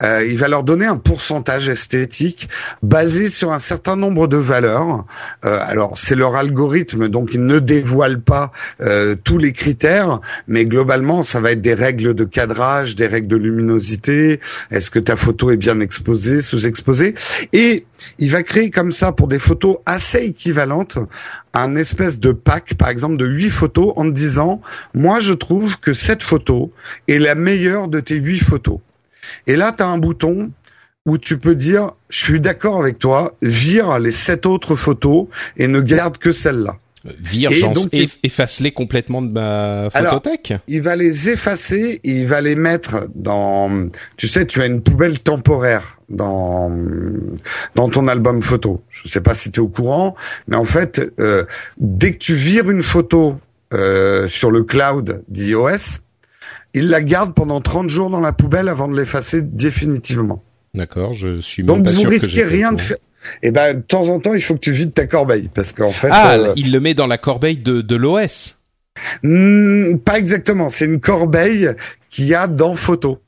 [0.04, 2.48] Euh, il va leur donner un pourcentage esthétique
[2.82, 5.06] basé sur un certain nombre de valeurs.
[5.44, 10.66] Euh, alors c'est leur algorithme, donc il ne dévoile pas euh, tous les critères, mais
[10.66, 14.40] globalement ça va être des règles de cadrage, des règles de luminosité.
[14.70, 17.14] Est-ce que ta photo est bien exposée, sous-exposée?
[17.52, 17.86] Et
[18.18, 20.98] il va créer comme ça pour des photos assez équivalentes
[21.54, 24.60] un espèce de pack, par exemple de huit photos, en disant
[24.92, 26.72] moi je trouve que cette photo
[27.08, 28.80] est la meilleure de tes huit photos.
[29.46, 30.50] Et là, tu as un bouton
[31.06, 35.26] où tu peux dire, je suis d'accord avec toi, vire les sept autres photos
[35.56, 36.78] et ne garde que celle-là.
[37.20, 37.90] Vire, donc,
[38.22, 40.52] efface-les complètement de ma photothèque.
[40.52, 44.66] Alors, il va les effacer, et il va les mettre dans, tu sais, tu as
[44.66, 46.74] une poubelle temporaire dans
[47.74, 48.82] dans ton album photo.
[48.90, 50.14] Je sais pas si tu es au courant,
[50.48, 51.44] mais en fait, euh,
[51.76, 53.38] dès que tu vires une photo
[53.74, 56.00] euh, sur le cloud d'iOS,
[56.74, 60.42] il la garde pendant 30 jours dans la poubelle avant de l'effacer définitivement.
[60.74, 62.96] D'accord, je suis même Donc pas vous risquez rien de faire.
[63.42, 65.72] Et eh ben de temps en temps, il faut que tu vides ta corbeille parce
[65.72, 66.10] qu'en fait.
[66.10, 68.58] Ah, euh, il le met dans la corbeille de, de l'OS.
[69.22, 70.68] Hmm, pas exactement.
[70.68, 71.70] C'est une corbeille
[72.10, 73.22] qu'il y a dans Photo.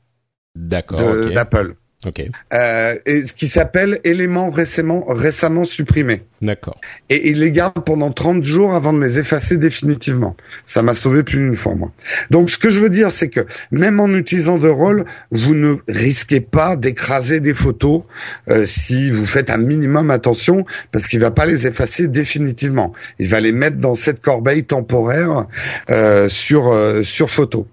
[0.55, 0.99] D'accord.
[1.33, 1.73] D'Apple.
[2.05, 2.21] Ok.
[2.53, 6.21] Euh, et ce qui s'appelle éléments récemment récemment supprimés.
[6.43, 6.79] D'accord.
[7.09, 10.37] Et il les garde pendant 30 jours avant de les effacer définitivement.
[10.67, 11.91] Ça m'a sauvé plus d'une fois moi.
[12.29, 15.77] Donc ce que je veux dire c'est que même en utilisant The Roll, vous ne
[15.87, 18.03] risquez pas d'écraser des photos
[18.49, 22.93] euh, si vous faites un minimum attention parce qu'il va pas les effacer définitivement.
[23.17, 25.47] Il va les mettre dans cette corbeille temporaire
[25.89, 27.67] euh, sur euh, sur photo.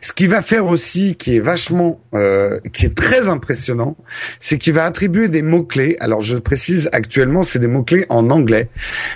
[0.00, 3.96] Ce qui va faire aussi, qui est vachement, euh, qui est très impressionnant,
[4.40, 5.96] c'est qu'il va attribuer des mots clés.
[6.00, 8.68] Alors je précise actuellement, c'est des mots clés en anglais,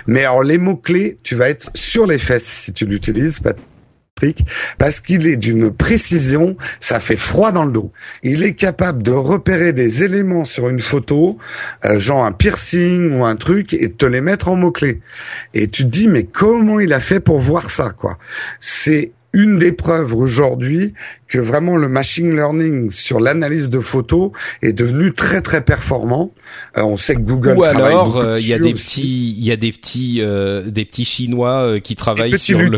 [0.07, 4.45] mais alors les mots clés, tu vas être sur les fesses si tu l'utilises, Patrick,
[4.77, 7.91] parce qu'il est d'une précision, ça fait froid dans le dos.
[8.23, 11.37] Il est capable de repérer des éléments sur une photo,
[11.85, 15.01] euh, genre un piercing ou un truc, et te les mettre en mots clés.
[15.53, 18.17] Et tu te dis mais comment il a fait pour voir ça quoi?
[18.59, 20.93] C'est une des preuves aujourd'hui
[21.27, 26.33] que vraiment le machine learning sur l'analyse de photos est devenu très très performant.
[26.77, 29.51] Euh, on sait que Google ou alors euh, il y a des petits il y
[29.51, 32.77] a des petits euh, des petits chinois qui travaillent sur le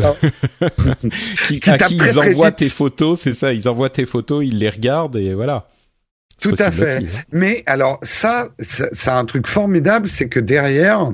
[1.48, 4.70] qui, à qui ils envoient tes photos, c'est ça, ils envoient tes photos, ils les
[4.70, 5.68] regardent et voilà.
[6.40, 6.96] Tout à fait.
[6.96, 7.20] Hein.
[7.32, 11.12] Mais alors ça, c'est un truc formidable, c'est que derrière,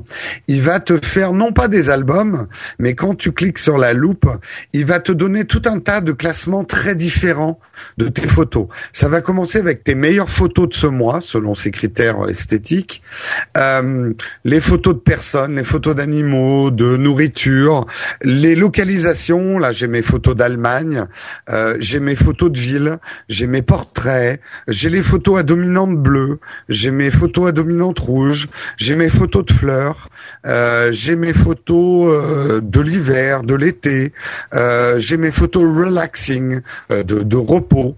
[0.48, 4.28] il va te faire non pas des albums, mais quand tu cliques sur la loupe,
[4.72, 7.60] il va te donner tout un tas de classements très différents
[7.98, 8.66] de tes photos.
[8.92, 13.02] Ça va commencer avec tes meilleures photos de ce mois, selon ses critères esthétiques,
[13.56, 14.12] euh,
[14.44, 17.86] les photos de personnes, les photos d'animaux, de nourriture,
[18.22, 19.58] les localisations.
[19.58, 21.04] Là, j'ai mes photos d'Allemagne,
[21.50, 26.40] euh, j'ai mes photos de ville, j'ai mes portraits, j'ai les photos à dominante bleue,
[26.68, 30.08] j'ai mes photos à dominante rouge, j'ai mes photos de fleurs,
[30.46, 34.12] euh, j'ai mes photos euh, de l'hiver, de l'été,
[34.54, 37.96] euh, j'ai mes photos relaxing, de, repos.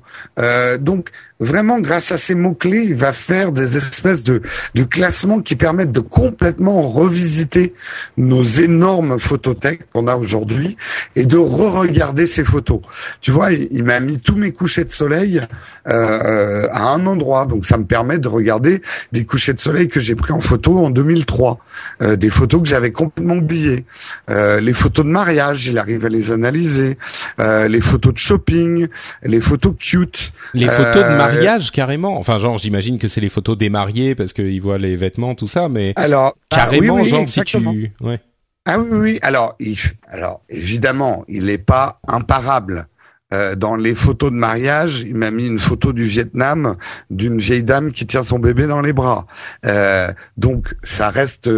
[0.80, 4.42] donc vraiment grâce à ces mots-clés, il va faire des espèces de,
[4.74, 7.74] de classements qui permettent de complètement revisiter
[8.16, 10.76] nos énormes photothèques qu'on a aujourd'hui
[11.16, 12.80] et de re-regarder ces photos.
[13.20, 15.40] Tu vois, il, m'a mis tous mes couchers de soleil
[15.84, 20.14] à un endroit, donc ça me permet de regarder des couchers de soleil que j'ai
[20.14, 21.58] pris en photo en 2003,
[22.02, 23.84] euh, des photos que j'avais complètement oubliées,
[24.30, 26.98] euh, les photos de mariage, il arrive à les analyser,
[27.40, 28.88] euh, les photos de shopping,
[29.22, 32.18] les photos cute, les photos de mariage mariage carrément.
[32.18, 35.46] Enfin, genre, j'imagine que c'est les photos des mariés parce qu'ils voient les vêtements, tout
[35.46, 37.58] ça, mais alors ah, carrément, genre si tu,
[38.00, 38.20] ouais.
[38.64, 39.18] Ah oui, oui.
[39.22, 39.76] Alors, il...
[40.08, 42.86] alors évidemment, il n'est pas imparable.
[43.32, 46.76] Euh, dans les photos de mariage, il m'a mis une photo du Vietnam
[47.10, 49.26] d'une vieille dame qui tient son bébé dans les bras.
[49.66, 51.50] Euh, donc ça reste,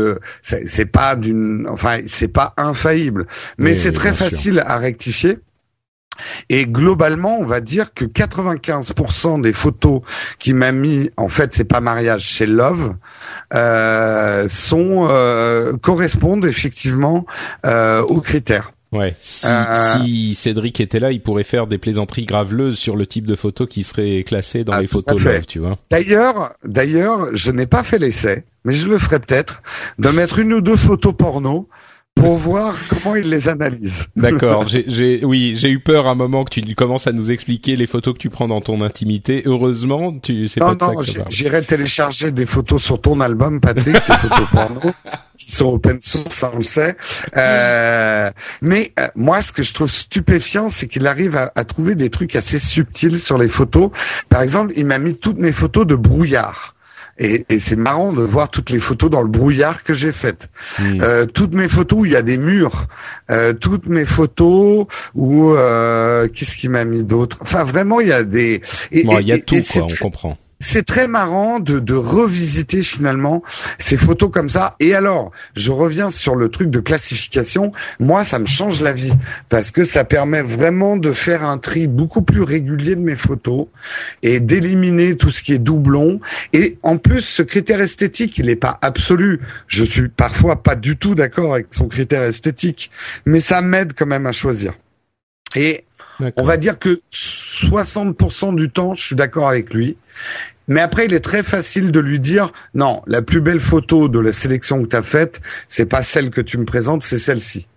[0.43, 3.27] c'est pas d'une, enfin c'est pas infaillible,
[3.59, 5.39] mais c'est très facile à rectifier.
[6.49, 10.01] Et globalement, on va dire que 95% des photos
[10.39, 12.95] qui m'a mis, en fait, c'est pas mariage, c'est love,
[13.53, 17.27] euh, sont euh, correspondent effectivement
[17.67, 18.74] euh, aux critères.
[18.95, 19.15] Ouais.
[19.19, 23.27] Si, euh, si, Cédric était là, il pourrait faire des plaisanteries graveleuses sur le type
[23.27, 25.77] de photos qui seraient classées dans ah, les photos love, tu vois.
[25.91, 29.63] D'ailleurs, d'ailleurs, je n'ai pas fait l'essai, mais je le ferai peut-être
[29.99, 31.69] de mettre une ou deux photos porno
[32.15, 34.07] pour voir comment il les analyse.
[34.17, 34.67] D'accord.
[34.69, 37.87] J'ai, oui, j'ai eu peur à un moment que tu commences à nous expliquer les
[37.87, 39.43] photos que tu prends dans ton intimité.
[39.47, 40.75] Heureusement, tu sais pas.
[40.75, 44.81] Non, non, j'irai télécharger des photos sur ton album, Patrick, des photos porno
[45.39, 46.97] qui sont open source, on le sait.
[47.37, 48.31] Euh,
[48.63, 52.11] mais euh, moi, ce que je trouve stupéfiant, c'est qu'il arrive à, à trouver des
[52.11, 53.91] trucs assez subtils sur les photos.
[54.29, 56.75] Par exemple, il m'a mis toutes mes photos de brouillard.
[57.19, 60.49] Et, et c'est marrant de voir toutes les photos dans le brouillard que j'ai faites.
[60.79, 60.99] Hmm.
[61.01, 62.89] Euh, toutes mes photos où il y a des murs.
[63.31, 65.53] Euh, toutes mes photos où...
[65.53, 67.39] Euh, Qu'est-ce qui m'a mis d'autre?
[67.41, 68.61] Enfin, vraiment, il y a des...
[69.05, 70.39] bon, il y a tout, quoi, on comprend.
[70.61, 73.43] C'est très marrant de, de revisiter finalement
[73.79, 74.77] ces photos comme ça.
[74.81, 77.73] Et alors, je reviens sur le truc de classification.
[78.01, 79.13] Moi, ça me change la vie
[79.49, 83.67] parce que ça permet vraiment de faire un tri beaucoup plus régulier de mes photos
[84.23, 86.21] et d'éliminer tout ce qui est doublon.
[86.53, 89.41] Et en plus, ce critère esthétique, il n'est pas absolu.
[89.67, 92.91] Je suis parfois pas du tout d'accord avec son critère esthétique,
[93.27, 94.75] mais ça m'aide quand même à choisir.
[95.57, 95.85] Et
[96.37, 99.97] on va dire que 60% du temps, je suis d'accord avec lui.
[100.69, 104.19] Mais après, il est très facile de lui dire non, la plus belle photo de
[104.19, 107.69] la sélection que tu as faite, c'est pas celle que tu me présentes, c'est celle-ci.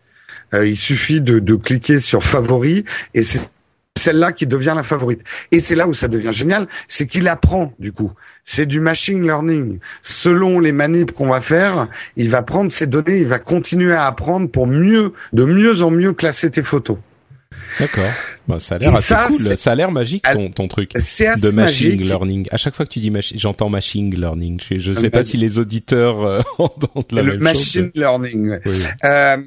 [0.53, 3.41] Euh, il suffit de, de cliquer sur favori et c'est
[3.97, 5.21] celle-là qui devient la favorite.
[5.51, 8.11] Et c'est là où ça devient génial, c'est qu'il apprend du coup.
[8.45, 9.79] C'est du machine learning.
[10.01, 14.05] Selon les manips qu'on va faire, il va prendre ces données, il va continuer à
[14.05, 16.97] apprendre pour mieux, de mieux en mieux classer tes photos.
[17.79, 18.11] D'accord.
[18.47, 19.57] Bah, ça a l'air assez cool.
[19.57, 22.47] Ça a l'air magique ton, ton truc de machine learning.
[22.51, 24.61] À chaque fois que tu dis machine, j'entends machine learning.
[24.69, 28.57] Je, ne sais pas si les auditeurs euh, entendent la le machine learning.
[29.03, 29.37] Euh,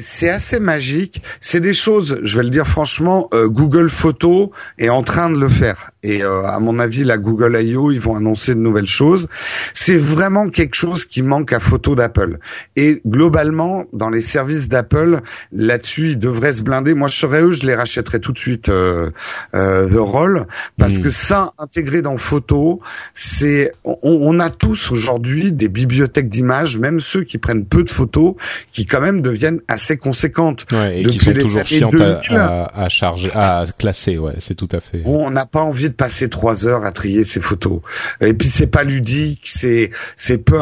[0.00, 1.22] c'est assez magique.
[1.40, 5.38] C'est des choses, je vais le dire franchement, euh, Google Photo est en train de
[5.38, 5.90] le faire.
[6.02, 9.28] Et euh, à mon avis, la Google I.O., ils vont annoncer de nouvelles choses.
[9.74, 12.38] C'est vraiment quelque chose qui manque à photo d'Apple.
[12.76, 15.20] Et globalement, dans les services d'Apple,
[15.52, 16.94] là-dessus, ils devraient se blinder.
[16.94, 19.10] Moi, je serais eux, je les rachèterais tout de suite euh,
[19.54, 20.46] euh, The Roll
[20.78, 21.02] parce hmm.
[21.02, 22.80] que ça intégré dans photo,
[23.14, 28.34] c'est on, a tous aujourd'hui des bibliothèques d'images, même ceux qui prennent peu de photos,
[28.70, 30.66] qui quand même deviennent assez conséquentes.
[30.92, 34.18] et qui sont toujours chiantes à, charger, à classer.
[34.18, 35.02] Ouais, c'est tout à fait.
[35.04, 37.80] On n'a pas envie de passer trois heures à trier ces photos.
[38.20, 40.58] Et puis c'est pas ludique, c'est c'est peu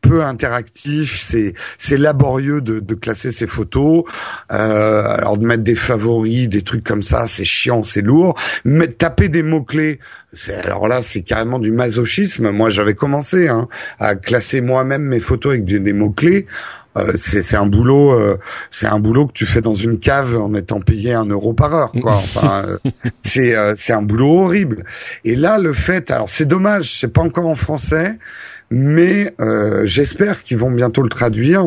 [0.00, 4.04] peu interactif, c'est c'est laborieux de, de classer ses photos.
[4.52, 8.34] Euh, alors de mettre des favoris, des trucs comme ça, c'est chiant, c'est lourd.
[8.64, 9.98] Mais taper des mots clés,
[10.32, 12.50] c'est alors là c'est carrément du masochisme.
[12.50, 16.46] Moi j'avais commencé hein, à classer moi-même mes photos avec des, mots clés.
[16.96, 18.36] Euh, c'est un boulot, euh,
[18.70, 21.74] c'est un boulot que tu fais dans une cave en étant payé un euro par
[21.74, 21.92] heure.
[21.92, 22.14] Quoi.
[22.16, 22.90] Enfin, euh,
[23.22, 24.84] c'est c'est un boulot horrible.
[25.24, 28.18] Et là, le fait, alors c'est dommage, c'est pas encore en français,
[28.70, 31.66] mais euh, j'espère qu'ils vont bientôt le traduire.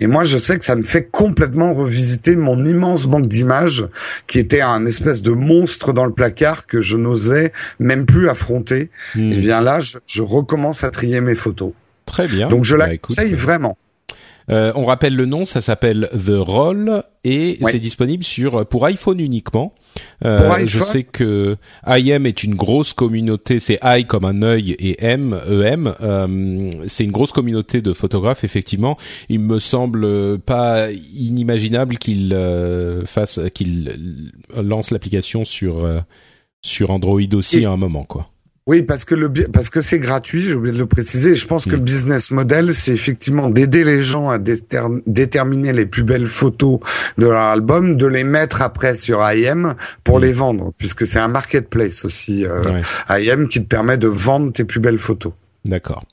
[0.00, 3.86] Et moi, je sais que ça me fait complètement revisiter mon immense banque d'images,
[4.26, 8.90] qui était un espèce de monstre dans le placard que je n'osais même plus affronter.
[9.14, 9.32] Hmm.
[9.32, 11.72] Et bien là, je, recommence à trier mes photos.
[12.06, 12.48] Très bien.
[12.48, 13.76] Donc je la bah, conseille vraiment.
[14.50, 19.20] Euh, on rappelle le nom, ça s'appelle The Roll et c'est disponible sur pour iPhone
[19.20, 19.74] uniquement.
[20.24, 25.04] Euh, je sais que IM est une grosse communauté, c'est I comme un œil et
[25.04, 25.94] M, EM.
[26.00, 28.96] Euh, c'est une grosse communauté de photographes effectivement.
[29.28, 35.86] Il me semble pas inimaginable qu'il euh, fasse, qu'il lance l'application sur
[36.62, 38.31] sur Android aussi à un moment quoi.
[38.68, 41.34] Oui, parce que le parce que c'est gratuit, j'ai oublié de le préciser.
[41.34, 41.84] Je pense que le mm.
[41.84, 46.78] business model, c'est effectivement d'aider les gens à déterminer les plus belles photos
[47.18, 50.22] de leur album, de les mettre après sur IM pour mm.
[50.22, 54.64] les vendre, puisque c'est un marketplace aussi euh, IM qui te permet de vendre tes
[54.64, 55.32] plus belles photos.
[55.64, 56.04] D'accord.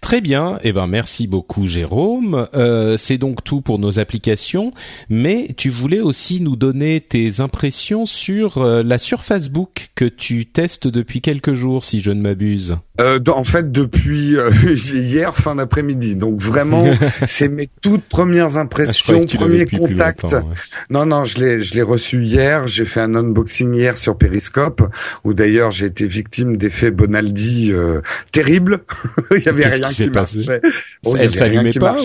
[0.00, 0.58] Très bien.
[0.62, 2.48] Eh ben merci beaucoup Jérôme.
[2.54, 4.72] Euh, c'est donc tout pour nos applications.
[5.10, 10.46] Mais tu voulais aussi nous donner tes impressions sur euh, la Surface Book que tu
[10.46, 12.76] testes depuis quelques jours, si je ne m'abuse.
[13.00, 14.50] Euh, en fait, depuis euh,
[14.94, 16.14] hier fin d'après-midi.
[16.14, 16.84] Donc vraiment,
[17.26, 20.36] c'est mes toutes premières impressions, ah, premiers contacts.
[20.90, 22.68] Non, non, je l'ai, je l'ai reçu hier.
[22.68, 24.82] J'ai fait un unboxing hier sur Periscope,
[25.24, 28.84] où d'ailleurs j'ai été victime d'effets Bonaldi euh, terribles.
[29.36, 30.60] il y avait rien qui, marchait.
[31.18, 31.96] Elle s'allumait pas.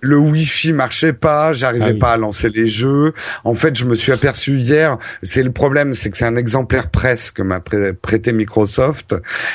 [0.00, 1.52] Le Wi-Fi marchait pas.
[1.52, 3.12] J'arrivais ah pas à lancer les jeux.
[3.44, 4.98] En fait, je me suis aperçu hier.
[5.22, 9.14] C'est le problème, c'est que c'est un exemplaire presse que m'a prêté Microsoft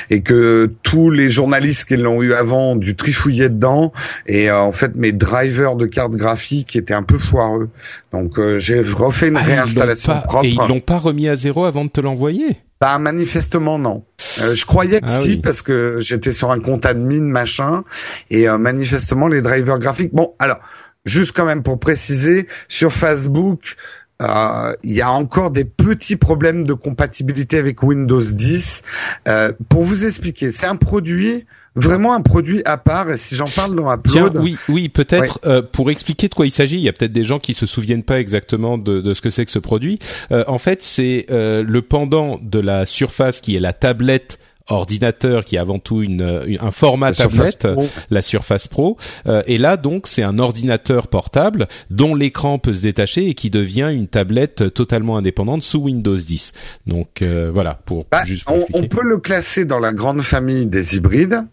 [0.09, 3.91] et que tous les journalistes qui l'ont eu avant ont dû trifouiller dedans
[4.25, 7.69] et euh, en fait mes drivers de cartes graphiques étaient un peu foireux.
[8.11, 10.45] Donc euh, j'ai refait une ah, réinstallation propre.
[10.45, 12.57] Et ils l'ont pas remis à zéro avant de te l'envoyer?
[12.79, 14.05] Bah manifestement non.
[14.41, 17.83] Euh, je croyais que ah si parce que j'étais sur un compte admin machin
[18.29, 20.13] et manifestement les drivers graphiques.
[20.13, 20.59] Bon alors
[21.05, 23.75] juste quand même pour préciser sur Facebook
[24.21, 28.81] euh, il y a encore des petits problèmes de compatibilité avec Windows 10.
[29.27, 31.45] Euh, pour vous expliquer, c'est un produit
[31.77, 33.09] vraiment un produit à part.
[33.09, 36.45] Et si j'en parle dans Upload, Tiens, oui, oui, peut-être euh, pour expliquer de quoi
[36.45, 36.77] il s'agit.
[36.77, 39.29] Il y a peut-être des gens qui se souviennent pas exactement de, de ce que
[39.29, 39.99] c'est que ce produit.
[40.31, 45.59] en fait, c'est le pendant de la Surface qui est la tablette ordinateur qui est
[45.59, 47.67] avant tout une, un format tablette,
[48.09, 48.97] la Surface Pro.
[49.45, 53.89] et là donc c'est un ordinateur portable dont l'écran peut se détacher et qui devient
[53.93, 56.53] une tablette totalement indépendante sous Windows 10.
[56.85, 58.47] Donc voilà pour bah, juste.
[58.73, 61.45] on peut le classer dans la grande famille des hybrides,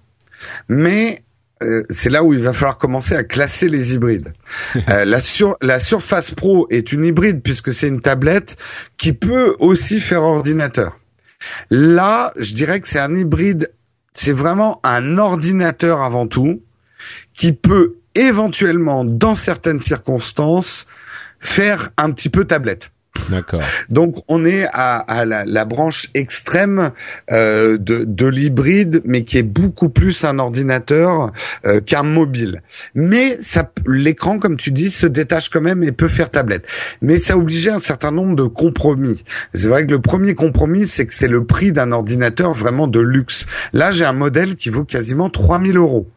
[0.68, 1.22] mais
[1.62, 4.32] euh, c'est là où il va falloir commencer à classer les hybrides.
[4.90, 5.18] Euh, la,
[5.62, 8.56] la Surface Pro est une hybride puisque c'est une tablette
[8.96, 10.98] qui peut aussi faire ordinateur.
[11.70, 13.72] Là, je dirais que c'est un hybride,
[14.12, 16.60] c'est vraiment un ordinateur avant tout,
[17.34, 20.86] qui peut éventuellement, dans certaines circonstances,
[21.40, 22.90] faire un petit peu tablette.
[23.30, 23.62] D'accord.
[23.88, 26.90] Donc on est à, la, branche extrême
[27.30, 31.32] euh, de, l'hybride, mais qui est beaucoup plus un ordinateur
[31.66, 32.62] euh, qu'un mobile.
[32.94, 33.38] Mais
[33.86, 36.66] l'écran, comme tu dis, se détache quand même et peut faire tablette.
[37.00, 39.22] Mais ça obligeait un certain nombre de compromis.
[39.54, 43.00] C'est vrai que le premier compromis, c'est que c'est le prix d'un ordinateur vraiment de
[43.00, 43.46] luxe.
[43.72, 46.08] Là, j'ai un modèle qui vaut quasiment 3000 euros.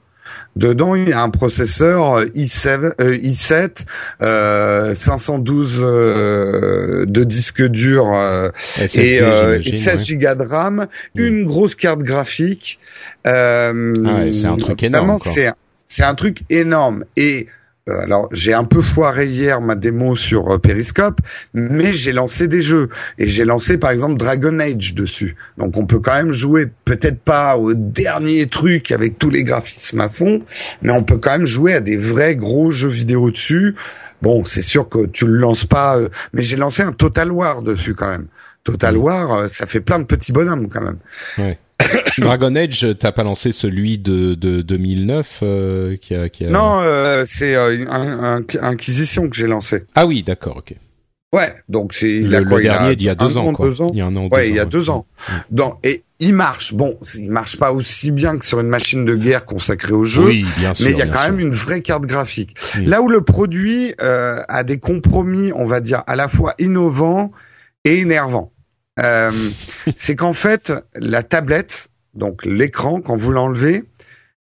[0.58, 3.86] Dedans, il y a un processeur i7, i7
[4.24, 11.22] euh, 512 euh, de disque dur euh, et, 16 Go de RAM, mm.
[11.22, 12.80] une grosse carte graphique.
[13.28, 15.18] Euh, ah c'est un truc énorme.
[15.88, 17.52] C'est un truc énorme et euh,
[17.88, 21.22] alors j'ai un peu foiré hier ma démo sur euh, Periscope,
[21.54, 25.36] mais j'ai lancé des jeux et j'ai lancé par exemple Dragon Age dessus.
[25.58, 30.02] Donc on peut quand même jouer peut-être pas au dernier truc avec tous les graphismes
[30.02, 30.42] à fond,
[30.82, 33.76] mais on peut quand même jouer à des vrais gros jeux vidéo dessus.
[34.22, 37.62] Bon, c'est sûr que tu le lances pas, euh, mais j'ai lancé un Total War
[37.62, 38.28] dessus quand même.
[38.64, 40.98] Total War, ça fait plein de petits bonhommes quand même.
[41.38, 41.60] Ouais.
[42.22, 46.50] Dragon Age, t'as pas lancé celui de, de 2009 euh, qui, a, qui a...
[46.50, 49.84] Non, euh, c'est euh, un, Inquisition que j'ai lancé.
[49.96, 50.74] Ah oui, d'accord, ok.
[51.34, 53.70] Ouais, donc c'est le, le dernier d'il y a deux ans, quoi.
[53.92, 54.30] Il y a un an.
[54.32, 55.06] Ouais, il y a deux ans.
[55.84, 56.74] Et il marche.
[56.74, 60.26] Bon, il marche pas aussi bien que sur une machine de guerre consacrée au jeu,
[60.26, 62.56] oui, bien sûr, mais il y a quand même une vraie carte graphique.
[62.86, 67.32] Là où le produit a des compromis, on va dire à la fois innovants
[67.84, 68.54] et énervants.
[69.00, 69.32] Euh,
[69.96, 73.84] c'est qu'en fait, la tablette, donc l'écran, quand vous l'enlevez,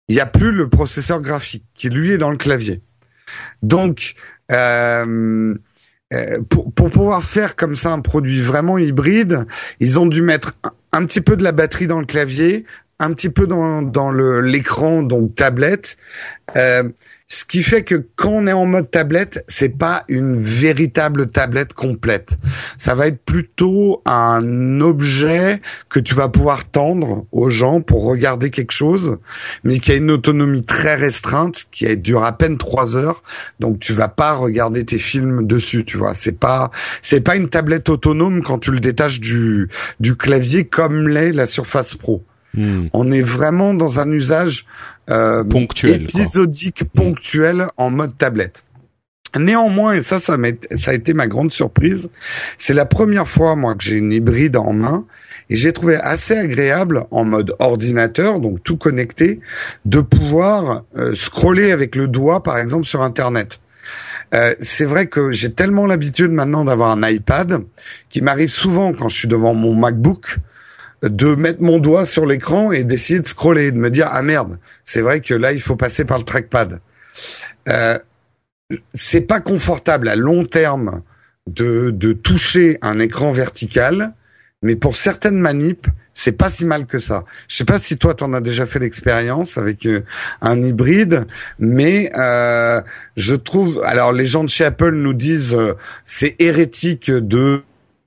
[0.07, 2.81] il n'y a plus le processeur graphique qui lui est dans le clavier.
[3.61, 4.13] Donc,
[4.51, 5.55] euh,
[6.13, 9.45] euh pour, pouvoir faire comme ça un produit vraiment hybride,
[9.79, 10.53] ils ont dû mettre
[10.91, 12.65] un, petit peu de la batterie dans le clavier,
[12.99, 15.97] un petit peu dans, dans l'écran, donc tablette.
[16.55, 16.83] Euh,
[17.27, 21.73] ce qui fait que quand on est en mode tablette, c'est pas une véritable tablette
[21.73, 22.37] complète.
[22.77, 28.49] Ça va être plutôt un objet que tu vas pouvoir tendre aux gens pour regarder
[28.49, 29.17] quelque chose,
[29.63, 33.23] mais qui a une autonomie très restreinte, qui dure à peine trois heures.
[33.59, 36.13] Donc tu vas pas regarder tes films dessus, tu vois.
[36.13, 36.69] C'est pas,
[37.01, 41.47] c'est pas une tablette autonome quand tu le détaches du, du clavier comme l'est la
[41.47, 42.23] Surface Pro.
[42.55, 42.87] Hmm.
[42.93, 44.65] On est vraiment dans un usage
[45.07, 48.63] ponctuel, épisodique, ponctuel en mode tablette.
[49.37, 50.37] Néanmoins, et ça, ça,
[50.71, 52.09] ça a été ma grande surprise,
[52.57, 55.05] c'est la première fois, moi, que j'ai une hybride en main,
[55.49, 59.39] et j'ai trouvé assez agréable, en mode ordinateur, donc tout connecté,
[59.85, 63.59] de pouvoir euh, scroller avec le doigt, par exemple, sur Internet.
[64.35, 67.63] Euh, c'est vrai que j'ai tellement l'habitude maintenant d'avoir un iPad,
[68.09, 70.37] qui m'arrive souvent quand je suis devant mon MacBook,
[71.03, 74.57] de mettre mon doigt sur l'écran et d'essayer de scroller, de me dire ah merde,
[74.85, 76.79] c'est vrai que là il faut passer par le trackpad.
[77.69, 77.99] Euh,
[78.93, 81.01] c'est pas confortable à long terme
[81.47, 84.13] de, de toucher un écran vertical,
[84.61, 87.25] mais pour certaines manips, c'est pas si mal que ça.
[87.47, 90.01] Je sais pas si toi t'en as déjà fait l'expérience avec euh,
[90.41, 91.25] un hybride,
[91.59, 92.81] mais euh,
[93.17, 93.81] je trouve.
[93.83, 95.73] Alors les gens de chez Apple nous disent euh,
[96.05, 97.63] c'est hérétique de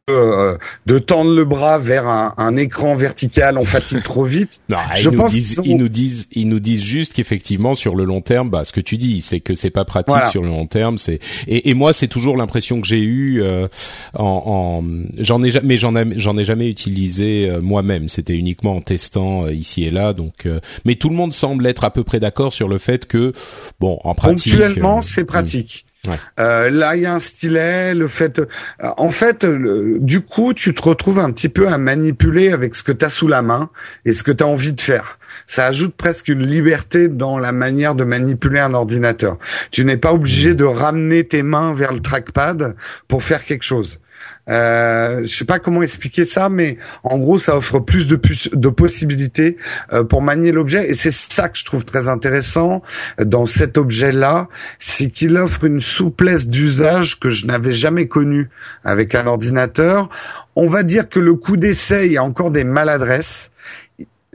[0.08, 4.60] euh, de tendre le bras vers un, un écran vertical, on fatigue trop vite.
[4.68, 7.94] Non, je ils, pense nous disent, ils nous disent, ils nous disent juste qu'effectivement sur
[7.96, 10.48] le long terme, bah ce que tu dis, c'est que c'est pas pratique sur le
[10.48, 10.98] long terme.
[10.98, 13.68] C'est et, et moi c'est toujours l'impression que j'ai eu euh,
[14.14, 14.84] en, en
[15.18, 18.08] j'en ai jamais j'en ai j'en ai jamais utilisé euh, moi-même.
[18.08, 20.12] C'était uniquement en testant ici et là.
[20.12, 20.48] Donc,
[20.84, 23.32] mais tout le monde semble être à peu près d'accord sur le fait que
[23.80, 24.52] bon en pratique.
[24.52, 25.85] Ponctuellement, c'est pratique.
[26.38, 27.94] Euh, là, il y a un stylet.
[27.94, 28.46] Le fait, euh,
[28.96, 32.92] en fait, du coup, tu te retrouves un petit peu à manipuler avec ce que
[32.92, 33.70] tu as sous la main
[34.04, 35.18] et ce que tu as envie de faire.
[35.46, 39.38] Ça ajoute presque une liberté dans la manière de manipuler un ordinateur.
[39.70, 42.74] Tu n'es pas obligé de ramener tes mains vers le trackpad
[43.08, 44.00] pour faire quelque chose.
[44.48, 48.20] Euh, je sais pas comment expliquer ça, mais en gros, ça offre plus de,
[48.52, 49.56] de possibilités
[49.92, 50.88] euh, pour manier l'objet.
[50.90, 52.82] Et c'est ça que je trouve très intéressant
[53.18, 58.48] dans cet objet-là, c'est qu'il offre une souplesse d'usage que je n'avais jamais connue
[58.84, 60.08] avec un ordinateur.
[60.54, 63.50] On va dire que le coup d'essai, il y a encore des maladresses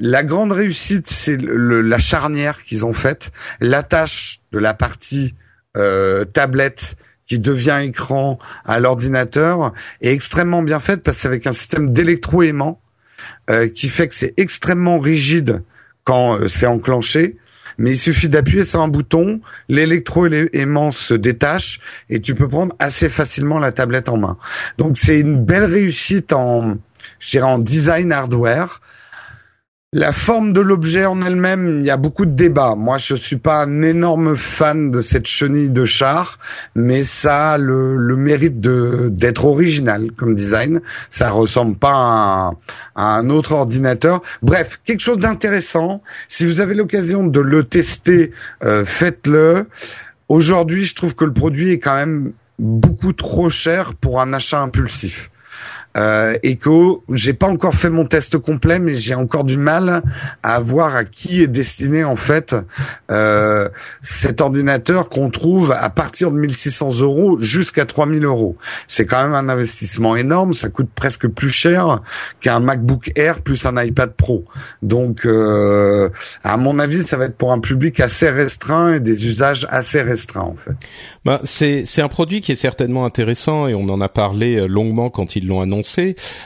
[0.01, 5.35] la grande réussite, c'est la charnière qu'ils ont faite, l'attache de la partie
[5.77, 6.95] euh, tablette
[7.31, 12.81] qui devient écran à l'ordinateur est extrêmement bien faite parce que avec un système d'électroaimant
[13.49, 15.63] euh, qui fait que c'est extrêmement rigide
[16.03, 17.37] quand euh, c'est enclenché.
[17.77, 21.79] Mais il suffit d'appuyer sur un bouton, l'électroaimant se détache
[22.09, 24.37] et tu peux prendre assez facilement la tablette en main.
[24.77, 26.75] Donc c'est une belle réussite en,
[27.19, 28.81] je dirais en design hardware
[29.93, 32.75] la forme de l'objet en elle-même, il y a beaucoup de débats.
[32.75, 36.39] Moi, je suis pas un énorme fan de cette chenille de char,
[36.75, 40.79] mais ça a le, mérite d'être original comme design.
[41.09, 42.53] Ça ressemble pas
[42.95, 44.21] à un, autre ordinateur.
[44.41, 46.01] Bref, quelque chose d'intéressant.
[46.29, 48.31] Si vous avez l'occasion de le tester,
[48.63, 49.67] euh, faites-le.
[50.29, 54.61] Aujourd'hui, je trouve que le produit est quand même beaucoup trop cher pour un achat
[54.61, 55.31] impulsif
[55.97, 56.69] euh, que
[57.09, 60.03] j'ai pas encore fait mon test complet, mais j'ai encore du mal
[60.43, 62.55] à voir à qui est destiné en fait
[63.09, 63.67] euh,
[64.01, 68.57] cet ordinateur qu'on trouve à partir de 1600 euros jusqu'à 3000 euros.
[68.87, 71.99] C'est quand même un investissement énorme, ça coûte presque plus cher
[72.39, 74.45] qu'un MacBook Air plus un iPad Pro.
[74.81, 76.09] Donc, euh,
[76.43, 80.01] à mon avis, ça va être pour un public assez restreint et des usages assez
[80.01, 80.75] restreints en fait.
[81.25, 84.67] Ben, c'est c'est un produit qui est certainement intéressant et on en a parlé euh,
[84.67, 85.80] longuement quand ils l'ont annoncé.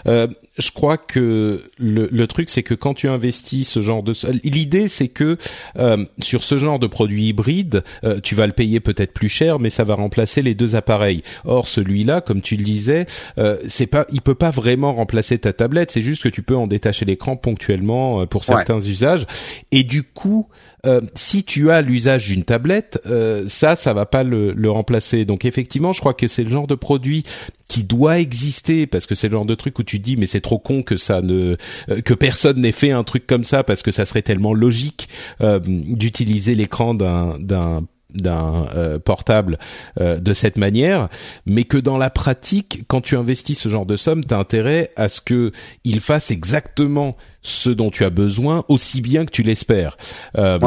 [0.07, 0.27] Euh,
[0.57, 4.87] je crois que le, le truc c'est que quand tu investis ce genre de l'idée
[4.87, 5.37] c'est que
[5.77, 9.59] euh, sur ce genre de produit hybride euh, tu vas le payer peut-être plus cher
[9.59, 11.23] mais ça va remplacer les deux appareils.
[11.43, 13.05] Or celui-là comme tu le disais
[13.37, 16.55] euh, c'est pas il peut pas vraiment remplacer ta tablette c'est juste que tu peux
[16.55, 19.25] en détacher l'écran ponctuellement euh, pour certains usages
[19.71, 20.47] et du coup
[20.85, 25.25] euh, si tu as l'usage d'une tablette, euh, ça, ça va pas le, le, remplacer.
[25.25, 27.23] Donc effectivement, je crois que c'est le genre de produit
[27.67, 30.41] qui doit exister parce que c'est le genre de truc où tu dis mais c'est
[30.45, 31.57] trop con que ça ne
[31.89, 35.09] euh, que personne n'ait fait un truc comme ça parce que ça serait tellement logique
[35.39, 37.81] d'utiliser l'écran d'un d'un
[38.15, 39.57] d'un euh, portable
[39.99, 41.09] euh, de cette manière,
[41.45, 44.91] mais que dans la pratique, quand tu investis ce genre de somme, tu as intérêt
[44.95, 45.51] à ce que
[45.83, 47.15] il fasse exactement
[47.45, 49.97] ce dont tu as besoin aussi bien que tu l'espères.
[50.37, 50.59] Euh,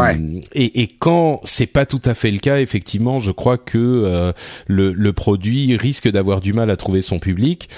[0.52, 4.32] et, et, quand c'est pas tout à fait le cas, effectivement, je crois que
[4.66, 7.68] le, le, produit risque d'avoir du mal à trouver son public.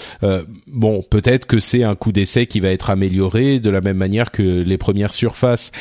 [0.67, 4.31] bon, peut-être que c'est un coup d'essai qui va être amélioré de la même manière
[4.31, 5.73] que les premières surfaces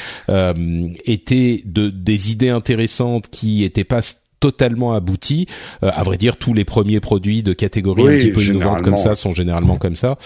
[1.05, 4.01] étaient de, des idées intéressantes qui étaient pas
[4.40, 5.48] totalement abouti.
[5.84, 8.98] Euh, à vrai dire, tous les premiers produits de catégorie un petit peu innovantes comme
[8.98, 10.18] ça sont généralement comme ça.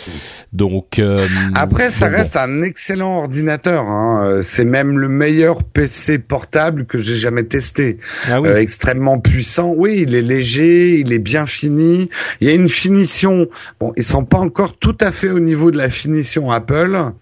[0.52, 3.84] Donc euh, après, ça reste un excellent ordinateur.
[3.84, 4.26] Hein.
[4.26, 7.98] Euh, c'est même le meilleur PC portable que j'ai jamais testé.
[8.30, 8.50] Ah oui.
[8.50, 9.74] extrêmement puissant.
[9.76, 12.10] Oui, il est léger, il est bien fini.
[12.42, 13.48] Il y a une finition.
[13.80, 17.14] Bon, ils sont pas encore tout à fait au niveau de la finition Apple.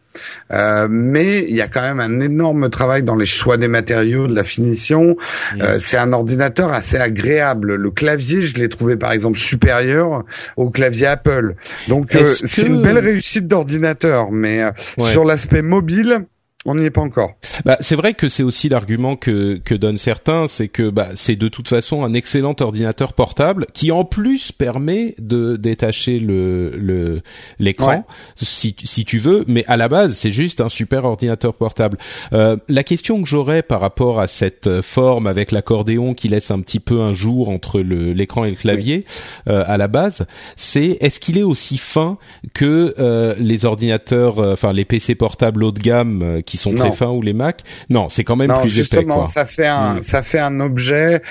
[0.51, 4.28] Euh, mais il y a quand même un énorme travail dans les choix des matériaux,
[4.28, 5.16] de la finition.
[5.62, 7.76] Euh, c'est un ordinateur assez agréable.
[7.76, 10.24] Le clavier, je l'ai trouvé par exemple supérieur
[10.57, 11.55] au clavier Apple.
[11.88, 14.64] Donc euh, c'est une belle réussite d'ordinateur, mais
[14.97, 16.26] sur l'aspect mobile,
[16.66, 17.32] on n'y est pas encore.
[17.66, 21.36] Bah, c'est vrai que c'est aussi l'argument que, que donnent certains, c'est que bah, c'est
[21.36, 27.22] de toute façon un excellent ordinateur portable qui en plus permet de détacher le le
[27.59, 28.05] l'écran
[28.36, 31.97] si si tu veux, mais à la base c'est juste un super ordinateur portable.
[32.34, 36.62] Euh, la question que j'aurais par rapport à cette forme avec l'accordéon qui laisse un
[36.62, 39.05] petit peu un jour entre l'écran et le clavier
[39.47, 42.18] euh, à la base, c'est est-ce qu'il est aussi fin
[42.53, 46.74] que euh, les ordinateurs, euh, enfin les PC portables haut de gamme euh, qui sont
[46.74, 47.62] très fins ou les Mac.
[47.89, 49.32] Non, c'est quand même plus justement, épais.
[49.32, 50.02] ça fait un mm.
[50.02, 51.22] ça fait un objet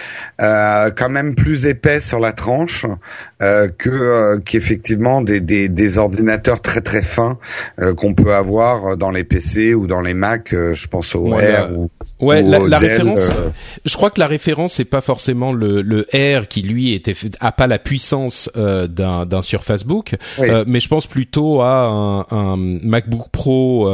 [0.40, 2.86] euh, quand même plus épais sur la tranche
[3.42, 7.38] euh, que euh, qu'effectivement des, des, des ordinateurs très très fins
[7.80, 10.54] euh, qu'on peut avoir dans les PC ou dans les Mac.
[10.54, 13.30] Euh, je pense au R ou Ouais, la, référence.
[13.84, 17.52] Je crois que la référence c'est pas forcément le, le R qui lui était a
[17.52, 20.14] pas la puissance d'un d'un Surface Book,
[20.66, 23.86] mais je pense plutôt à un, un MacBook Pro.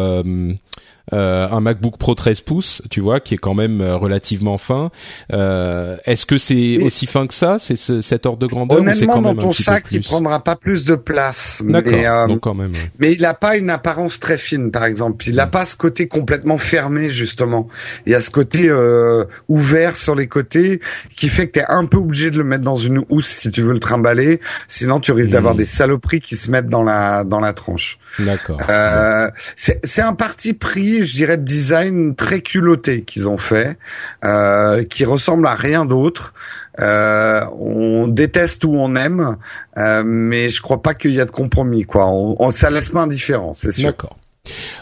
[1.12, 4.90] Euh, un MacBook Pro 13 pouces, tu vois, qui est quand même euh, relativement fin.
[5.32, 9.14] Euh, Est-ce que c'est aussi fin que ça C'est ce, cet ordre de grandeur Honnêtement,
[9.14, 11.62] quand dans ton sac, il prendra pas plus de place.
[11.64, 11.92] D'accord.
[11.94, 12.72] Euh, donc quand même.
[12.98, 15.28] Mais il a pas une apparence très fine, par exemple.
[15.28, 15.50] Il a mm.
[15.50, 17.68] pas ce côté complètement fermé, justement.
[18.06, 20.80] Il y a ce côté euh, ouvert sur les côtés
[21.14, 23.50] qui fait que tu es un peu obligé de le mettre dans une housse si
[23.52, 24.40] tu veux le trimballer.
[24.66, 25.58] Sinon, tu risques d'avoir mm.
[25.58, 28.00] des saloperies qui se mettent dans la dans la tranche.
[28.18, 28.56] D'accord.
[28.68, 33.78] Euh, c'est un parti pris je dirais, de design très culotté qu'ils ont fait,
[34.24, 36.34] euh, qui ressemble à rien d'autre.
[36.80, 39.36] Euh, on déteste ou on aime,
[39.78, 41.84] euh, mais je crois pas qu'il y a de compromis.
[41.84, 43.86] Quoi, on, ça laisse pas indifférent, c'est sûr.
[43.86, 44.16] D'accord.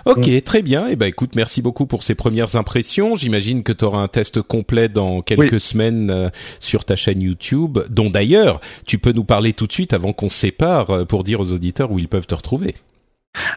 [0.04, 0.40] Ok, mm.
[0.42, 0.88] très bien.
[0.88, 3.16] Et eh ben écoute, merci beaucoup pour ces premières impressions.
[3.16, 7.78] J'imagine que tu auras un test complet dans quelques semaines euh, sur ta chaîne YouTube,
[7.90, 11.24] dont d'ailleurs tu peux nous parler tout de suite avant qu'on se sépare euh, pour
[11.24, 12.74] dire aux auditeurs où ils peuvent te retrouver.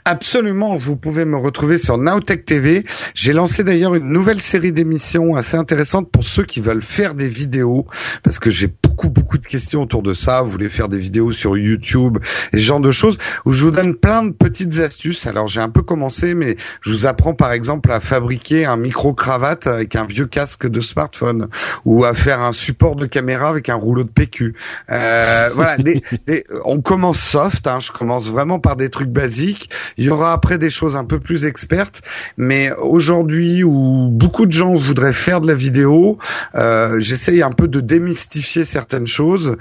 [0.06, 2.84] Absolument, vous pouvez me retrouver sur Nowtech TV.
[3.14, 7.28] J'ai lancé d'ailleurs une nouvelle série d'émissions assez intéressante pour ceux qui veulent faire des
[7.28, 7.86] vidéos,
[8.24, 10.42] parce que j'ai beaucoup beaucoup de questions autour de ça.
[10.42, 12.18] Vous voulez faire des vidéos sur YouTube
[12.54, 15.28] et ce genre de choses où je vous donne plein de petites astuces.
[15.28, 19.14] Alors j'ai un peu commencé, mais je vous apprends par exemple à fabriquer un micro
[19.14, 21.48] cravate avec un vieux casque de smartphone
[21.86, 24.56] ou à faire un support de caméra avec un rouleau de PQ.
[24.90, 25.78] Euh, voilà,
[26.66, 27.68] on commence soft.
[27.68, 29.67] Hein, je commence vraiment par des trucs basiques
[29.98, 32.02] il y aura après des choses un peu plus expertes,
[32.38, 36.18] mais aujourd'hui où beaucoup de gens voudraient faire de la vidéo,
[36.56, 39.56] euh, j'essaye un peu de démystifier certaines choses.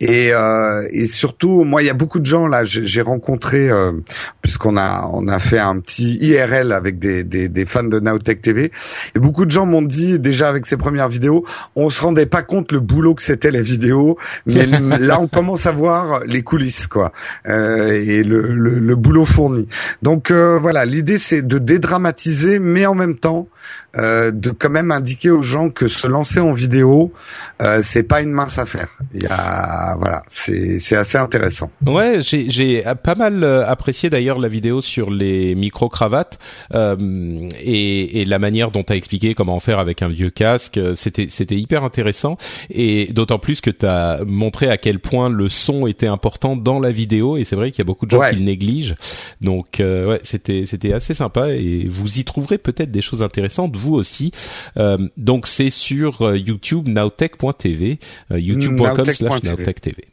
[0.00, 3.92] Et, euh, et surtout moi il y a beaucoup de gens là j'ai rencontré euh,
[4.40, 8.40] puisqu'on a on a fait un petit IRL avec des, des, des fans de Nowtech
[8.40, 8.72] TV
[9.14, 11.44] et beaucoup de gens m'ont dit déjà avec ces premières vidéos
[11.76, 14.66] on se rendait pas compte le boulot que c'était la vidéo mais
[14.98, 17.12] là on commence à voir les coulisses quoi.
[17.46, 19.51] Euh, et le, le, le boulot fourni
[20.02, 23.48] donc euh, voilà, l'idée c'est de dédramatiser, mais en même temps
[23.96, 27.12] euh, de quand même indiquer aux gens que se lancer en vidéo,
[27.60, 28.88] euh, c'est pas une mince affaire.
[29.12, 31.70] Il y a voilà, c'est c'est assez intéressant.
[31.86, 36.38] Ouais, j'ai j'ai pas mal euh, apprécié d'ailleurs la vidéo sur les micro cravates
[36.74, 36.96] euh,
[37.60, 40.80] et, et la manière dont tu as expliqué comment faire avec un vieux casque.
[40.94, 42.38] C'était c'était hyper intéressant
[42.70, 46.80] et d'autant plus que tu as montré à quel point le son était important dans
[46.80, 48.94] la vidéo et c'est vrai qu'il y a beaucoup de gens qui le négligent.
[49.42, 53.94] Donc ouais, c'était c'était assez sympa et vous y trouverez peut-être des choses intéressantes vous
[53.94, 54.30] aussi.
[54.76, 57.98] Euh, donc c'est sur euh, YouTube nowtech.tv,
[58.30, 60.04] euh, youtube.com/nowtech.tv.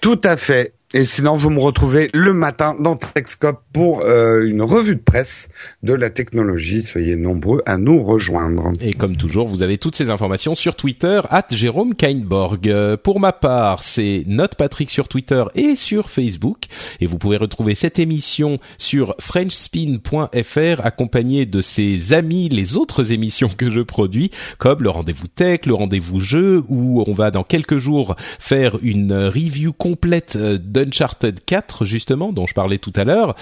[0.00, 0.72] Tout à fait.
[0.96, 5.50] Et sinon, vous me retrouvez le matin dans Techscope pour euh, une revue de presse
[5.82, 6.80] de la technologie.
[6.80, 8.72] Soyez nombreux à nous rejoindre.
[8.80, 12.96] Et comme toujours, vous avez toutes ces informations sur Twitter, at Jérôme Kainborg.
[13.02, 16.64] Pour ma part, c'est Note Patrick sur Twitter et sur Facebook.
[17.00, 23.50] Et vous pouvez retrouver cette émission sur FrenchSpin.fr accompagné de ses amis, les autres émissions
[23.54, 27.76] que je produis, comme le rendez-vous tech, le rendez-vous jeu, où on va dans quelques
[27.76, 30.56] jours faire une review complète euh,
[30.86, 33.34] d'Uncharted 4 justement dont je parlais tout à l'heure,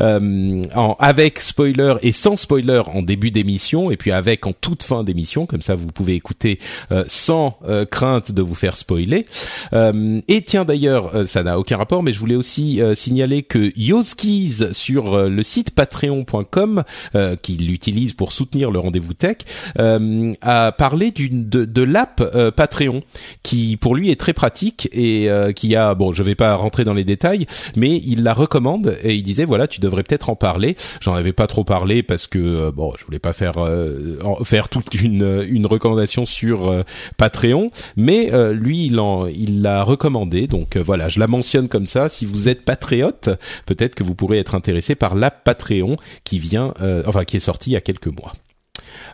[0.00, 0.62] euh,
[0.98, 5.46] avec spoiler et sans spoiler en début d'émission et puis avec en toute fin d'émission,
[5.46, 6.58] comme ça vous pouvez écouter
[6.90, 9.26] euh, sans euh, crainte de vous faire spoiler.
[9.72, 14.72] Euh, et tiens d'ailleurs, ça n'a aucun rapport, mais je voulais aussi signaler que Yoskiz
[14.72, 16.84] sur le site patreon.com,
[17.42, 19.38] qu'il utilise pour soutenir le rendez-vous tech,
[19.76, 22.22] a parlé d'une de, de l'app
[22.56, 23.02] Patreon
[23.42, 26.94] qui pour lui est très pratique et qui a bon je vais pas rentrer dans
[26.94, 30.76] les détails, mais il la recommande et il disait voilà, tu devrais peut-être en parler.
[31.00, 34.68] J'en avais pas trop parlé parce que euh, bon, je voulais pas faire euh, faire
[34.68, 36.82] toute une une recommandation sur euh,
[37.16, 40.46] Patreon, mais lui il en il l'a recommandé.
[40.46, 42.08] Donc voilà, je la mentionne comme ça.
[42.08, 43.30] Si vous êtes patriote,
[43.66, 46.74] peut-être que vous pourrez être intéressé par l'app Patreon qui vient,
[47.06, 48.32] enfin qui est sortie il y a quelques mois.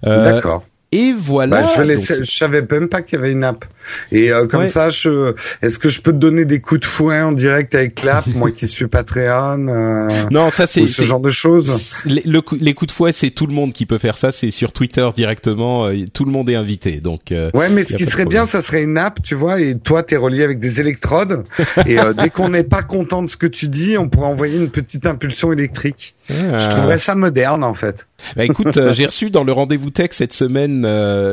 [0.02, 0.64] D'accord.
[0.90, 1.62] Et voilà.
[1.62, 3.66] Bah, je, je savais même pas qu'il y avait une app.
[4.10, 7.20] Et euh, comme ça, je, est-ce que je peux te donner des coups de fouet
[7.20, 11.30] en direct avec l'app, moi qui suis Patreon euh, Non, ça c'est ce genre de
[11.30, 12.02] choses.
[12.06, 14.32] Les, les coups de fouet, c'est tout le monde qui peut faire ça.
[14.32, 15.86] C'est sur Twitter directement.
[15.86, 17.00] Euh, tout le monde est invité.
[17.00, 17.32] Donc.
[17.32, 19.60] Euh, ouais, mais ce qui serait bien, ça serait une app, tu vois.
[19.60, 21.44] Et toi, t'es relié avec des électrodes.
[21.86, 24.70] et dès qu'on n'est pas content de ce que tu dis, on pourrait envoyer une
[24.70, 26.14] petite impulsion électrique.
[26.30, 26.58] Ah.
[26.58, 28.06] Je trouverais ça moderne, en fait.
[28.36, 30.77] Bah, écoute, j'ai reçu dans le rendez-vous tech cette semaine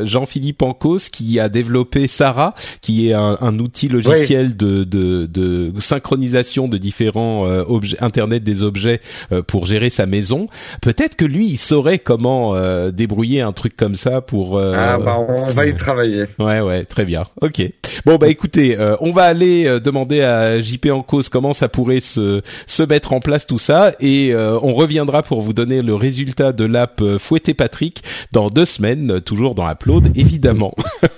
[0.06, 5.72] Jean-Philippe Ancos qui a développé Sarah qui est un, un outil logiciel de, de, de,
[5.80, 10.48] synchronisation de différents euh, objets, Internet des objets euh, pour gérer sa maison.
[10.82, 14.60] Peut-être que lui, il saurait comment euh, débrouiller un truc comme ça pour.
[14.60, 16.26] ah bah on va y travailler.
[16.40, 17.24] Ouais ouais, très bien.
[17.42, 17.62] Ok.
[18.06, 22.84] Bon bah écoutez, on va aller demander à JP cause comment ça pourrait se se
[22.84, 27.02] mettre en place tout ça et on reviendra pour vous donner le résultat de l'app
[27.20, 30.74] Fouetter Patrick dans deux semaines, toujours dans Upload évidemment.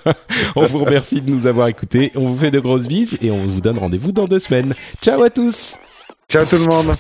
[0.56, 2.12] on vous remercie de nous avoir écoutés.
[2.16, 4.74] On vous fait de grosses bises et on vous donne rendez-vous dans deux semaines.
[5.02, 5.76] Ciao à tous
[6.28, 6.96] Ciao tout le monde